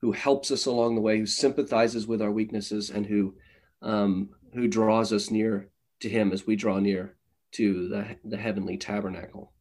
who 0.00 0.12
helps 0.12 0.50
us 0.50 0.66
along 0.66 0.94
the 0.94 1.00
way 1.00 1.18
who 1.18 1.26
sympathizes 1.26 2.06
with 2.06 2.20
our 2.20 2.30
weaknesses 2.30 2.90
and 2.90 3.06
who 3.06 3.34
um, 3.82 4.30
who 4.54 4.68
draws 4.68 5.12
us 5.12 5.30
near 5.30 5.68
to 6.00 6.08
him 6.08 6.32
as 6.32 6.46
we 6.46 6.56
draw 6.56 6.78
near 6.78 7.16
to 7.52 7.88
the, 7.88 8.16
the 8.24 8.36
heavenly 8.36 8.76
tabernacle. 8.76 9.52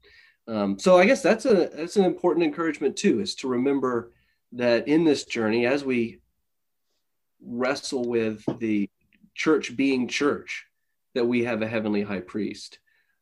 Um, 0.47 0.77
so 0.77 0.97
i 0.97 1.05
guess 1.05 1.21
that's 1.21 1.45
a 1.45 1.69
that's 1.73 1.95
an 1.95 2.03
important 2.03 2.45
encouragement 2.45 2.97
too 2.97 3.21
is 3.21 3.35
to 3.35 3.47
remember 3.47 4.11
that 4.55 4.87
in 4.87 5.03
this 5.03 5.25
journey 5.25 5.65
as 5.65 5.83
we 5.83 6.19
wrestle 7.41 8.05
with 8.05 8.43
the 8.59 8.89
church 9.35 9.75
being 9.75 10.07
church 10.07 10.65
that 11.15 11.25
we 11.25 11.43
have 11.43 11.61
a 11.61 11.67
heavenly 11.67 12.01
high 12.01 12.19
priest 12.19 12.79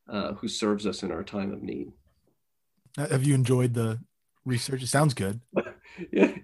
uh, 0.09 0.34
who 0.34 0.47
serves 0.47 0.86
us 0.86 1.03
in 1.03 1.11
our 1.11 1.23
time 1.23 1.51
of 1.51 1.63
need. 1.63 1.91
Uh, 2.97 3.07
have 3.07 3.23
you 3.23 3.34
enjoyed 3.34 3.73
the 3.73 3.99
research? 4.45 4.84
It 4.84 4.88
sounds 4.88 5.13
good. 5.13 5.39
yeah, 6.11 6.36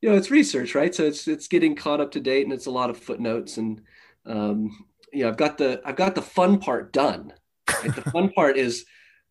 you 0.00 0.10
know, 0.10 0.16
it's 0.16 0.30
research, 0.30 0.74
right? 0.74 0.94
So 0.94 1.04
it's 1.04 1.28
it's 1.28 1.48
getting 1.48 1.76
caught 1.76 2.00
up 2.00 2.10
to 2.12 2.20
date, 2.20 2.44
and 2.44 2.52
it's 2.52 2.66
a 2.66 2.70
lot 2.72 2.90
of 2.90 2.98
footnotes, 2.98 3.56
and 3.56 3.80
um, 4.26 4.86
you 5.12 5.22
know, 5.22 5.28
I've 5.28 5.36
got 5.36 5.58
the 5.58 5.80
I've 5.84 5.96
got 5.96 6.14
the 6.14 6.22
fun 6.22 6.58
part 6.58 6.92
done. 6.92 7.32
Right? 7.68 7.94
the 7.94 8.02
fun 8.10 8.30
part 8.30 8.56
is 8.56 8.84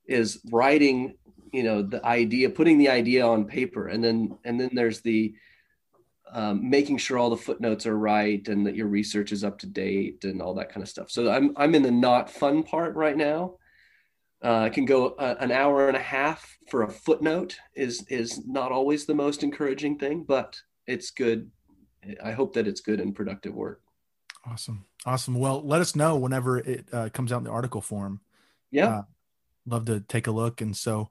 is 0.07 0.41
writing, 0.51 1.15
you 1.53 1.63
know, 1.63 1.83
the 1.83 2.03
idea, 2.05 2.49
putting 2.49 2.77
the 2.77 2.89
idea 2.89 3.25
on 3.25 3.45
paper, 3.45 3.87
and 3.87 4.03
then 4.03 4.37
and 4.43 4.59
then 4.59 4.71
there's 4.73 5.01
the 5.01 5.33
um, 6.31 6.67
making 6.67 6.97
sure 6.97 7.19
all 7.19 7.29
the 7.29 7.37
footnotes 7.37 7.85
are 7.85 7.97
right 7.97 8.45
and 8.47 8.65
that 8.65 8.75
your 8.75 8.87
research 8.87 9.31
is 9.31 9.43
up 9.43 9.59
to 9.59 9.67
date 9.67 10.23
and 10.23 10.41
all 10.41 10.55
that 10.55 10.69
kind 10.69 10.81
of 10.81 10.89
stuff. 10.89 11.11
So 11.11 11.29
I'm 11.31 11.53
I'm 11.55 11.75
in 11.75 11.83
the 11.83 11.91
not 11.91 12.29
fun 12.29 12.63
part 12.63 12.95
right 12.95 13.15
now. 13.15 13.57
Uh, 14.43 14.61
I 14.61 14.69
can 14.69 14.85
go 14.85 15.15
a, 15.19 15.35
an 15.39 15.51
hour 15.51 15.87
and 15.87 15.95
a 15.95 16.01
half 16.01 16.57
for 16.67 16.83
a 16.83 16.89
footnote 16.89 17.57
is 17.75 18.03
is 18.09 18.45
not 18.47 18.71
always 18.71 19.05
the 19.05 19.13
most 19.13 19.43
encouraging 19.43 19.99
thing, 19.99 20.23
but 20.27 20.59
it's 20.87 21.11
good. 21.11 21.51
I 22.21 22.31
hope 22.31 22.55
that 22.55 22.67
it's 22.67 22.81
good 22.81 22.99
and 22.99 23.15
productive 23.15 23.53
work. 23.53 23.81
Awesome, 24.45 24.85
awesome. 25.05 25.35
Well, 25.35 25.61
let 25.65 25.81
us 25.81 25.95
know 25.95 26.17
whenever 26.17 26.57
it 26.57 26.87
uh, 26.91 27.09
comes 27.13 27.31
out 27.31 27.37
in 27.37 27.43
the 27.43 27.51
article 27.51 27.79
form. 27.79 28.21
Yeah, 28.71 28.87
uh, 28.87 29.01
love 29.65 29.85
to 29.85 30.01
take 30.01 30.27
a 30.27 30.31
look. 30.31 30.61
And 30.61 30.75
so, 30.75 31.09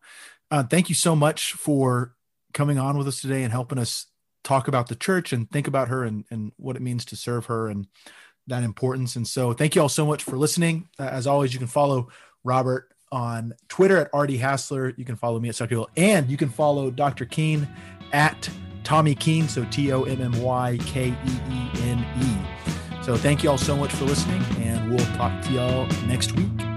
uh, 0.51 0.63
thank 0.63 0.89
you 0.89 0.95
so 0.95 1.17
much 1.17 1.53
for 1.53 2.15
coming 2.53 2.79
on 2.79 2.99
with 2.99 3.09
us 3.09 3.21
today 3.21 3.43
and 3.43 3.53
helping 3.53 3.79
us 3.79 4.07
talk 4.45 4.69
about 4.69 4.89
the 4.89 4.95
church 4.95 5.33
and 5.33 5.51
think 5.51 5.67
about 5.67 5.89
her 5.89 6.05
and, 6.05 6.25
and 6.31 6.53
what 6.57 6.77
it 6.77 6.83
means 6.83 7.05
to 7.07 7.17
serve 7.17 7.47
her 7.47 7.69
and 7.69 7.87
that 8.47 8.63
importance. 8.63 9.17
And 9.17 9.27
so 9.27 9.53
thank 9.53 9.75
you 9.75 9.83
all 9.83 9.89
so 9.89 10.05
much 10.05 10.23
for 10.23 10.37
listening. 10.37 10.89
Uh, 10.99 11.05
as 11.05 11.27
always, 11.27 11.53
you 11.53 11.59
can 11.59 11.69
follow 11.69 12.09
Robert 12.45 12.89
on 13.11 13.55
Twitter 13.69 13.99
at 13.99 14.11
RD 14.19 14.33
Hassler. 14.33 14.95
You 14.97 15.05
can 15.05 15.17
follow 15.17 15.39
me 15.39 15.49
at 15.49 15.55
Suckill 15.55 15.87
and 15.97 16.29
you 16.31 16.37
can 16.37 16.49
follow 16.49 16.91
Dr. 16.91 17.25
Keene 17.25 17.69
at 18.13 18.49
Tommy 18.85 19.15
Keene. 19.15 19.49
So 19.49 19.65
T 19.67 19.93
O 19.93 20.03
M 20.05 20.21
M 20.21 20.43
Y 20.43 20.79
K 20.87 21.09
E 21.09 21.31
E 21.51 21.71
N 21.83 22.05
E. 22.21 23.03
So 23.05 23.17
thank 23.17 23.43
you 23.43 23.51
all 23.51 23.59
so 23.59 23.77
much 23.77 23.93
for 23.93 24.05
listening 24.05 24.43
and 24.59 24.91
we'll 24.91 25.07
talk 25.17 25.43
to 25.45 25.53
y'all 25.53 25.87
next 26.07 26.33
week. 26.33 26.72